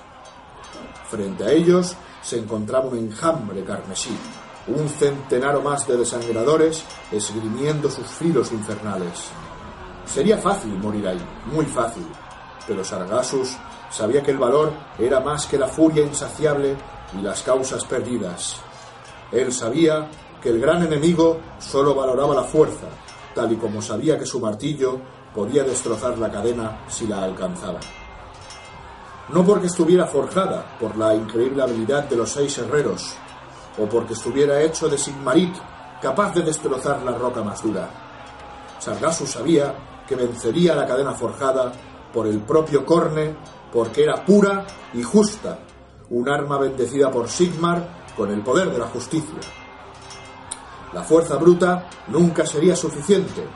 Frente 1.08 1.44
a 1.44 1.50
ellos 1.50 1.96
se 2.20 2.38
encontraba 2.38 2.86
un 2.86 2.98
enjambre 2.98 3.64
carmesí, 3.64 4.16
un 4.66 4.88
centenar 4.88 5.56
o 5.56 5.62
más 5.62 5.86
de 5.86 5.96
desangradores 5.96 6.84
esgrimiendo 7.10 7.90
sus 7.90 8.06
filos 8.06 8.52
infernales. 8.52 9.30
Sería 10.04 10.36
fácil 10.36 10.72
morir 10.78 11.08
ahí, 11.08 11.20
muy 11.46 11.64
fácil, 11.64 12.06
pero 12.70 12.84
Sargassus 12.84 13.56
sabía 13.90 14.22
que 14.22 14.30
el 14.30 14.38
valor 14.38 14.72
era 14.96 15.18
más 15.18 15.46
que 15.46 15.58
la 15.58 15.66
furia 15.66 16.04
insaciable 16.04 16.76
y 17.18 17.20
las 17.20 17.42
causas 17.42 17.84
perdidas. 17.84 18.58
Él 19.32 19.52
sabía 19.52 20.08
que 20.40 20.50
el 20.50 20.60
gran 20.60 20.84
enemigo 20.84 21.40
solo 21.58 21.96
valoraba 21.96 22.32
la 22.32 22.44
fuerza, 22.44 22.86
tal 23.34 23.50
y 23.50 23.56
como 23.56 23.82
sabía 23.82 24.16
que 24.16 24.24
su 24.24 24.38
martillo 24.38 25.00
podía 25.34 25.64
destrozar 25.64 26.16
la 26.16 26.30
cadena 26.30 26.82
si 26.86 27.08
la 27.08 27.24
alcanzaba. 27.24 27.80
No 29.30 29.44
porque 29.44 29.66
estuviera 29.66 30.06
forjada 30.06 30.76
por 30.78 30.96
la 30.96 31.12
increíble 31.12 31.64
habilidad 31.64 32.04
de 32.04 32.14
los 32.14 32.30
seis 32.30 32.56
herreros, 32.58 33.16
o 33.80 33.86
porque 33.86 34.12
estuviera 34.12 34.62
hecho 34.62 34.88
de 34.88 34.96
Sigmarit, 34.96 35.56
capaz 36.00 36.34
de 36.34 36.42
destrozar 36.42 37.02
la 37.02 37.18
roca 37.18 37.42
más 37.42 37.64
dura. 37.64 37.90
Sargassus 38.78 39.30
sabía 39.30 39.74
que 40.06 40.14
vencería 40.14 40.76
la 40.76 40.86
cadena 40.86 41.14
forjada 41.14 41.72
por 42.12 42.26
el 42.26 42.40
propio 42.40 42.84
Corne, 42.84 43.36
porque 43.72 44.02
era 44.02 44.24
pura 44.24 44.66
y 44.94 45.02
justa, 45.02 45.58
un 46.10 46.28
arma 46.28 46.58
bendecida 46.58 47.10
por 47.10 47.28
Sigmar 47.28 48.00
con 48.16 48.30
el 48.30 48.42
poder 48.42 48.70
de 48.70 48.78
la 48.78 48.86
justicia. 48.86 49.38
La 50.92 51.02
fuerza 51.02 51.36
bruta 51.36 51.88
nunca 52.08 52.44
sería 52.44 52.74
suficiente, 52.74 53.46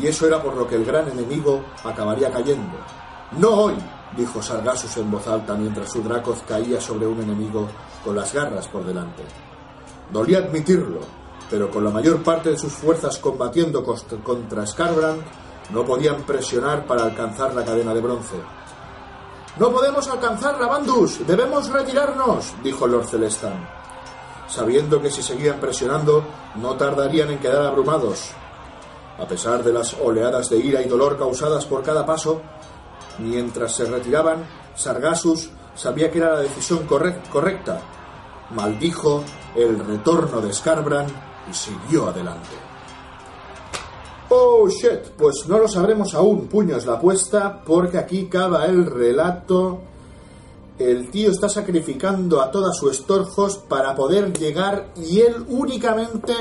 y 0.00 0.06
eso 0.06 0.26
era 0.26 0.42
por 0.42 0.56
lo 0.56 0.66
que 0.66 0.76
el 0.76 0.84
gran 0.84 1.08
enemigo 1.08 1.64
acabaría 1.84 2.30
cayendo. 2.30 2.78
No 3.38 3.50
hoy, 3.50 3.74
dijo 4.16 4.40
Sargassus 4.40 4.96
en 4.98 5.10
voz 5.10 5.26
alta 5.26 5.54
mientras 5.54 5.90
su 5.90 6.02
Dracoz 6.02 6.42
caía 6.46 6.80
sobre 6.80 7.06
un 7.06 7.20
enemigo 7.20 7.66
con 8.04 8.14
las 8.14 8.32
garras 8.32 8.68
por 8.68 8.84
delante. 8.84 9.24
Dolía 10.12 10.38
admitirlo, 10.38 11.00
pero 11.50 11.70
con 11.70 11.82
la 11.82 11.90
mayor 11.90 12.22
parte 12.22 12.50
de 12.50 12.58
sus 12.58 12.72
fuerzas 12.72 13.18
combatiendo 13.18 13.82
contra 13.82 14.66
Scarbrand, 14.66 15.22
no 15.70 15.84
podían 15.84 16.22
presionar 16.22 16.86
para 16.86 17.04
alcanzar 17.04 17.54
la 17.54 17.64
cadena 17.64 17.94
de 17.94 18.00
bronce. 18.00 18.36
No 19.58 19.72
podemos 19.72 20.06
alcanzarla, 20.08 20.66
Bandus. 20.66 21.26
Debemos 21.26 21.68
retirarnos, 21.70 22.54
dijo 22.62 22.86
Lord 22.86 23.06
Celestan, 23.06 23.66
sabiendo 24.48 25.00
que 25.00 25.10
si 25.10 25.22
seguían 25.22 25.58
presionando 25.58 26.24
no 26.56 26.76
tardarían 26.76 27.30
en 27.30 27.38
quedar 27.38 27.64
abrumados. 27.64 28.32
A 29.18 29.26
pesar 29.26 29.64
de 29.64 29.72
las 29.72 29.94
oleadas 29.94 30.50
de 30.50 30.58
ira 30.58 30.82
y 30.82 30.88
dolor 30.88 31.18
causadas 31.18 31.64
por 31.64 31.82
cada 31.82 32.04
paso, 32.04 32.42
mientras 33.18 33.74
se 33.74 33.86
retiraban, 33.86 34.46
Sargassus 34.74 35.48
sabía 35.74 36.10
que 36.10 36.18
era 36.18 36.34
la 36.34 36.40
decisión 36.40 36.86
correcta. 36.86 37.80
Maldijo 38.50 39.24
el 39.54 39.78
retorno 39.78 40.42
de 40.42 40.52
Scarbrand 40.52 41.10
y 41.50 41.54
siguió 41.54 42.08
adelante. 42.08 42.65
Oh 44.28 44.68
shit, 44.68 45.10
pues 45.16 45.46
no 45.46 45.58
lo 45.58 45.68
sabremos 45.68 46.12
aún, 46.14 46.48
puños 46.48 46.84
la 46.84 46.94
apuesta, 46.94 47.62
porque 47.64 47.98
aquí 47.98 48.26
cava 48.26 48.66
el 48.66 48.86
relato. 48.86 49.80
El 50.78 51.10
tío 51.10 51.30
está 51.30 51.48
sacrificando 51.48 52.42
a 52.42 52.50
todas 52.50 52.76
sus 52.76 52.98
estorjos 52.98 53.56
para 53.56 53.94
poder 53.94 54.32
llegar 54.32 54.88
y 54.96 55.20
él 55.20 55.46
únicamente 55.48 56.34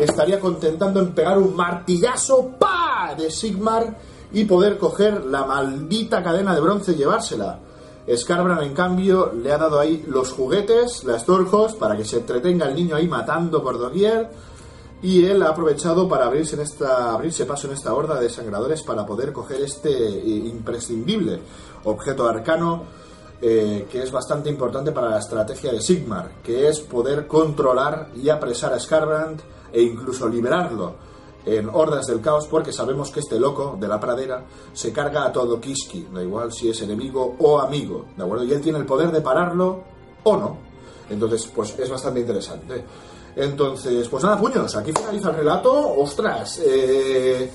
estaría 0.00 0.38
contentando 0.38 1.00
en 1.00 1.12
pegar 1.12 1.38
un 1.38 1.56
martillazo 1.56 2.52
¡pa! 2.58 3.14
de 3.18 3.30
Sigmar 3.30 3.98
y 4.32 4.44
poder 4.44 4.78
coger 4.78 5.24
la 5.24 5.44
maldita 5.44 6.22
cadena 6.22 6.54
de 6.54 6.60
bronce 6.60 6.92
y 6.92 6.96
llevársela. 6.96 7.58
Scarbrand, 8.14 8.62
en 8.62 8.74
cambio, 8.74 9.32
le 9.32 9.50
ha 9.50 9.58
dado 9.58 9.80
ahí 9.80 10.04
los 10.06 10.30
juguetes, 10.32 11.04
las 11.04 11.24
torjos, 11.24 11.74
para 11.74 11.96
que 11.96 12.04
se 12.04 12.18
entretenga 12.18 12.66
el 12.66 12.74
niño 12.74 12.96
ahí 12.96 13.08
matando 13.08 13.62
por 13.62 13.78
doquier. 13.78 14.30
Y 15.04 15.26
él 15.26 15.42
ha 15.42 15.50
aprovechado 15.50 16.08
para 16.08 16.24
abrirse, 16.24 16.56
en 16.56 16.62
esta, 16.62 17.12
abrirse 17.12 17.44
paso 17.44 17.66
en 17.66 17.74
esta 17.74 17.92
horda 17.92 18.18
de 18.18 18.30
sangradores 18.30 18.82
para 18.82 19.04
poder 19.04 19.34
coger 19.34 19.60
este 19.60 19.90
eh, 19.90 20.46
imprescindible 20.46 21.40
objeto 21.84 22.26
arcano 22.26 22.84
eh, 23.42 23.86
que 23.92 24.02
es 24.02 24.10
bastante 24.10 24.48
importante 24.48 24.92
para 24.92 25.10
la 25.10 25.18
estrategia 25.18 25.72
de 25.72 25.82
Sigmar, 25.82 26.40
que 26.42 26.70
es 26.70 26.80
poder 26.80 27.26
controlar 27.26 28.12
y 28.16 28.30
apresar 28.30 28.72
a 28.72 28.80
Scarbrand 28.80 29.42
e 29.70 29.82
incluso 29.82 30.26
liberarlo 30.26 30.94
en 31.44 31.68
Hordas 31.68 32.06
del 32.06 32.22
Caos 32.22 32.48
porque 32.48 32.72
sabemos 32.72 33.10
que 33.10 33.20
este 33.20 33.38
loco 33.38 33.76
de 33.78 33.88
la 33.88 34.00
pradera 34.00 34.42
se 34.72 34.90
carga 34.90 35.26
a 35.26 35.32
todo 35.32 35.60
Kiski, 35.60 36.08
da 36.14 36.22
igual 36.22 36.50
si 36.50 36.70
es 36.70 36.80
enemigo 36.80 37.36
o 37.40 37.58
amigo, 37.60 38.06
¿de 38.16 38.24
acuerdo? 38.24 38.44
Y 38.44 38.54
él 38.54 38.62
tiene 38.62 38.78
el 38.78 38.86
poder 38.86 39.12
de 39.12 39.20
pararlo 39.20 39.82
o 40.22 40.36
no. 40.38 40.56
Entonces, 41.10 41.46
pues 41.54 41.78
es 41.78 41.90
bastante 41.90 42.20
interesante. 42.20 42.82
Entonces, 43.36 44.08
pues 44.08 44.22
nada, 44.22 44.38
puños, 44.38 44.74
aquí 44.76 44.92
finaliza 44.92 45.30
el 45.30 45.36
relato. 45.36 45.72
Ostras, 45.96 46.60
eh, 46.64 47.50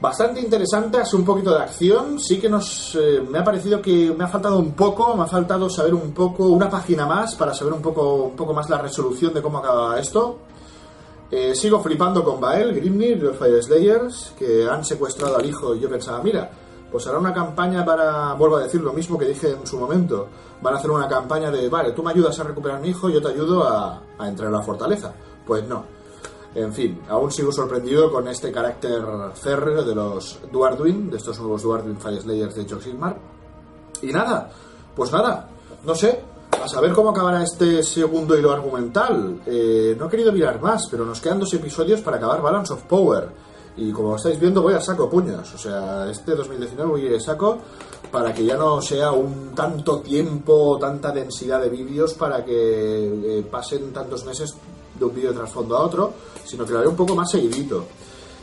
bastante 0.00 0.40
interesante, 0.40 0.98
hace 0.98 1.16
un 1.16 1.24
poquito 1.24 1.54
de 1.54 1.62
acción. 1.62 2.20
Sí 2.20 2.38
que 2.38 2.48
nos 2.48 2.94
eh, 2.94 3.22
me 3.28 3.38
ha 3.38 3.44
parecido 3.44 3.80
que 3.80 4.14
me 4.16 4.24
ha 4.24 4.28
faltado 4.28 4.58
un 4.58 4.72
poco, 4.72 5.16
me 5.16 5.22
ha 5.22 5.26
faltado 5.26 5.70
saber 5.70 5.94
un 5.94 6.12
poco, 6.12 6.48
una 6.48 6.68
página 6.68 7.06
más 7.06 7.34
para 7.34 7.54
saber 7.54 7.72
un 7.72 7.82
poco, 7.82 8.24
un 8.24 8.36
poco 8.36 8.52
más 8.52 8.68
la 8.68 8.78
resolución 8.78 9.32
de 9.32 9.40
cómo 9.40 9.58
acaba 9.58 9.98
esto. 9.98 10.38
Eh, 11.30 11.54
sigo 11.54 11.80
flipando 11.80 12.22
con 12.22 12.40
Bael, 12.40 12.74
Grimnir 12.74 13.22
los 13.22 13.36
Fire 13.36 13.62
Slayers, 13.62 14.34
que 14.38 14.68
han 14.68 14.84
secuestrado 14.84 15.36
al 15.36 15.46
hijo 15.46 15.74
y 15.74 15.80
yo 15.80 15.88
pensaba, 15.88 16.22
mira, 16.22 16.50
pues 16.94 17.08
hará 17.08 17.18
una 17.18 17.34
campaña 17.34 17.84
para, 17.84 18.34
vuelvo 18.34 18.54
a 18.58 18.62
decir 18.62 18.80
lo 18.80 18.92
mismo 18.92 19.18
que 19.18 19.24
dije 19.24 19.50
en 19.50 19.66
su 19.66 19.80
momento, 19.80 20.28
van 20.62 20.74
a 20.74 20.76
hacer 20.76 20.92
una 20.92 21.08
campaña 21.08 21.50
de, 21.50 21.68
vale, 21.68 21.90
tú 21.90 22.04
me 22.04 22.12
ayudas 22.12 22.38
a 22.38 22.44
recuperar 22.44 22.78
a 22.78 22.80
mi 22.80 22.90
hijo, 22.90 23.10
yo 23.10 23.20
te 23.20 23.30
ayudo 23.30 23.66
a, 23.66 24.00
entrar 24.20 24.46
a 24.46 24.58
la 24.58 24.62
fortaleza. 24.62 25.12
Pues 25.44 25.66
no. 25.66 25.86
En 26.54 26.72
fin, 26.72 27.02
aún 27.08 27.32
sigo 27.32 27.50
sorprendido 27.50 28.12
con 28.12 28.28
este 28.28 28.52
carácter 28.52 29.02
férreo 29.34 29.82
de 29.82 29.92
los 29.92 30.38
Duarduin, 30.52 31.10
de 31.10 31.16
estos 31.16 31.36
nuevos 31.40 31.64
Duarduin 31.64 31.98
Fire 31.98 32.22
Slayers 32.22 32.54
de 32.54 32.62
Age 32.62 32.80
Sigmar. 32.80 33.18
Y 34.00 34.12
nada, 34.12 34.52
pues 34.94 35.10
nada, 35.10 35.48
no 35.84 35.96
sé, 35.96 36.22
a 36.62 36.68
saber 36.68 36.92
cómo 36.92 37.10
acabará 37.10 37.42
este 37.42 37.82
segundo 37.82 38.38
hilo 38.38 38.52
argumental. 38.52 39.40
Eh, 39.46 39.96
no 39.98 40.06
he 40.06 40.10
querido 40.10 40.30
mirar 40.30 40.60
más, 40.60 40.86
pero 40.88 41.04
nos 41.04 41.20
quedan 41.20 41.40
dos 41.40 41.52
episodios 41.54 42.02
para 42.02 42.18
acabar 42.18 42.40
Balance 42.40 42.72
of 42.72 42.84
Power. 42.84 43.30
Y 43.76 43.90
como 43.92 44.16
estáis 44.16 44.38
viendo, 44.38 44.62
voy 44.62 44.74
a 44.74 44.80
saco 44.80 45.10
puños. 45.10 45.52
O 45.54 45.58
sea, 45.58 46.08
este 46.10 46.34
2019 46.34 46.90
voy 46.90 47.02
a 47.02 47.10
ir 47.10 47.16
a 47.16 47.20
saco 47.20 47.58
para 48.10 48.32
que 48.32 48.44
ya 48.44 48.56
no 48.56 48.80
sea 48.80 49.10
un 49.10 49.52
tanto 49.54 49.98
tiempo, 49.98 50.78
tanta 50.78 51.10
densidad 51.10 51.60
de 51.60 51.68
vídeos 51.68 52.14
para 52.14 52.44
que 52.44 53.38
eh, 53.38 53.42
pasen 53.50 53.92
tantos 53.92 54.24
meses 54.24 54.54
de 54.98 55.04
un 55.04 55.14
vídeo 55.14 55.30
de 55.30 55.38
trasfondo 55.38 55.76
a 55.76 55.80
otro, 55.80 56.12
sino 56.44 56.64
que 56.64 56.72
lo 56.72 56.78
haré 56.78 56.88
un 56.88 56.96
poco 56.96 57.16
más 57.16 57.30
seguidito. 57.30 57.86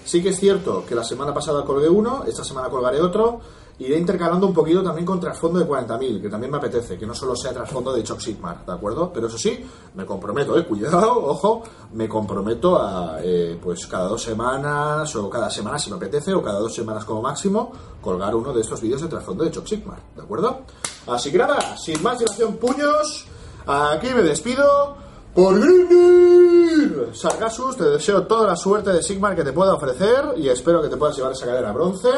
Sí 0.04 0.22
que 0.22 0.30
es 0.30 0.40
cierto 0.40 0.84
que 0.86 0.96
la 0.96 1.04
semana 1.04 1.34
pasada 1.34 1.64
colgué 1.64 1.88
uno, 1.88 2.24
esta 2.28 2.44
semana 2.44 2.70
colgaré 2.70 3.00
otro 3.00 3.40
iré 3.80 3.98
intercalando 3.98 4.48
un 4.48 4.54
poquito 4.54 4.84
también 4.84 5.06
con 5.06 5.20
trasfondo 5.20 5.60
de 5.60 5.68
40.000, 5.68 6.22
que 6.22 6.30
también 6.30 6.52
me 6.52 6.58
apetece, 6.58 6.98
que 6.98 7.06
no 7.06 7.14
solo 7.14 7.36
sea 7.36 7.54
trasfondo 7.54 7.94
de 7.94 8.04
Choc 8.04 8.20
Sigmar, 8.20 8.66
¿de 8.66 8.72
acuerdo? 8.72 9.12
Pero 9.14 9.28
eso 9.28 9.38
sí, 9.38 9.66
me 9.96 10.06
comprometo, 10.06 10.58
eh, 10.58 10.66
cuidado, 10.66 11.26
ojo, 11.26 11.64
me 11.94 12.08
comprometo 12.08 12.78
a, 12.78 13.18
eh, 13.24 13.60
pues 13.62 13.88
cada 13.88 14.08
dos 14.08 14.22
semanas, 14.22 15.16
o 15.16 15.30
cada 15.30 15.50
semana 15.50 15.80
si 15.80 15.90
me 15.90 15.96
apetece, 15.96 16.34
o 16.34 16.42
cada 16.42 16.60
dos 16.60 16.74
semanas 16.74 17.06
como 17.06 17.22
máximo, 17.22 17.72
colgar 18.02 18.36
uno 18.36 18.54
de 18.54 18.62
estos 18.62 18.82
vídeos 18.82 19.02
de 19.02 19.08
trasfondo 19.08 19.44
de 19.44 19.52
Choc 19.52 19.68
Sigmar, 19.68 20.00
¿de 20.16 20.22
acuerdo? 20.22 20.62
Así 21.08 21.32
que 21.32 21.38
nada, 21.38 21.76
sin 21.78 22.02
más 22.04 22.20
dilación, 22.20 22.58
puños, 22.58 23.26
aquí 23.66 24.08
me 24.14 24.22
despido. 24.22 25.02
¡Por 25.34 25.58
Grimnir! 25.62 27.12
Sargasus, 27.14 27.78
te 27.78 27.86
deseo 27.86 28.28
toda 28.28 28.48
la 28.48 28.56
suerte 28.58 28.92
de 28.92 29.02
Sigmar 29.02 29.34
que 29.34 29.46
te 29.46 29.54
pueda 29.54 29.76
ofrecer 29.76 30.34
y 30.36 30.50
espero 30.50 30.82
que 30.82 30.90
te 30.90 30.98
puedas 30.98 31.16
llevar 31.16 31.32
esa 31.32 31.46
cadera 31.46 31.72
bronce. 31.72 32.10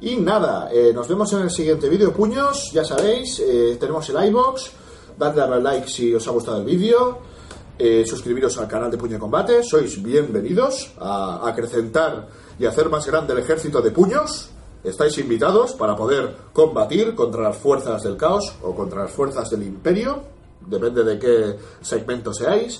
Y 0.00 0.16
nada, 0.16 0.70
eh, 0.72 0.92
nos 0.94 1.08
vemos 1.08 1.32
en 1.32 1.40
el 1.40 1.50
siguiente 1.50 1.88
vídeo, 1.88 2.12
puños, 2.12 2.70
ya 2.72 2.84
sabéis, 2.84 3.40
eh, 3.40 3.76
tenemos 3.80 4.08
el 4.10 4.28
iBox, 4.28 4.70
dadle 5.18 5.42
a 5.42 5.46
like 5.58 5.88
si 5.88 6.14
os 6.14 6.28
ha 6.28 6.30
gustado 6.30 6.58
el 6.58 6.64
vídeo, 6.64 7.18
eh, 7.76 8.04
suscribiros 8.06 8.56
al 8.58 8.68
canal 8.68 8.92
de 8.92 8.96
Puño 8.96 9.14
de 9.14 9.18
Combate, 9.18 9.62
sois 9.64 10.00
bienvenidos 10.00 10.92
a 11.00 11.40
acrecentar 11.48 12.28
y 12.60 12.66
hacer 12.66 12.88
más 12.88 13.06
grande 13.06 13.32
el 13.32 13.40
ejército 13.40 13.82
de 13.82 13.90
puños, 13.90 14.50
estáis 14.84 15.18
invitados 15.18 15.72
para 15.72 15.96
poder 15.96 16.32
combatir 16.52 17.16
contra 17.16 17.42
las 17.42 17.56
fuerzas 17.56 18.00
del 18.04 18.16
caos 18.16 18.54
o 18.62 18.76
contra 18.76 19.02
las 19.02 19.10
fuerzas 19.10 19.50
del 19.50 19.64
imperio, 19.64 20.22
depende 20.64 21.02
de 21.02 21.18
qué 21.18 21.58
segmento 21.80 22.32
seáis, 22.32 22.78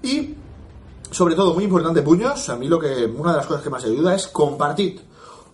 y 0.00 0.36
sobre 1.10 1.34
todo, 1.34 1.54
muy 1.54 1.64
importante, 1.64 2.02
puños, 2.02 2.48
a 2.48 2.56
mí 2.56 2.68
lo 2.68 2.78
que, 2.78 3.04
una 3.04 3.32
de 3.32 3.38
las 3.38 3.46
cosas 3.48 3.64
que 3.64 3.70
más 3.70 3.84
ayuda 3.84 4.14
es 4.14 4.28
compartir 4.28 5.10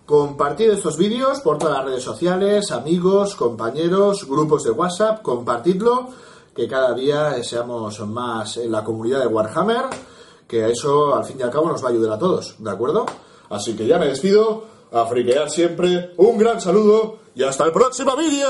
Compartid 0.08 0.70
estos 0.70 0.96
vídeos 0.96 1.40
por 1.40 1.58
todas 1.58 1.76
las 1.76 1.84
redes 1.84 2.02
sociales, 2.02 2.70
amigos, 2.70 3.34
compañeros, 3.34 4.26
grupos 4.26 4.64
de 4.64 4.70
WhatsApp, 4.70 5.20
compartidlo, 5.20 6.08
que 6.56 6.66
cada 6.66 6.94
día 6.94 7.44
seamos 7.44 8.00
más 8.08 8.56
en 8.56 8.72
la 8.72 8.82
comunidad 8.82 9.20
de 9.20 9.26
Warhammer, 9.26 9.84
que 10.48 10.70
eso 10.70 11.14
al 11.14 11.26
fin 11.26 11.36
y 11.38 11.42
al 11.42 11.50
cabo 11.50 11.68
nos 11.68 11.84
va 11.84 11.88
a 11.88 11.90
ayudar 11.90 12.14
a 12.14 12.18
todos, 12.18 12.54
¿de 12.58 12.70
acuerdo? 12.70 13.04
Así 13.50 13.76
que 13.76 13.86
ya 13.86 13.98
me 13.98 14.06
despido, 14.06 14.64
a 14.92 15.04
friquear 15.04 15.50
siempre, 15.50 16.14
un 16.16 16.38
gran 16.38 16.58
saludo 16.58 17.18
y 17.34 17.42
hasta 17.42 17.66
el 17.66 17.72
próximo 17.72 18.16
vídeo. 18.16 18.48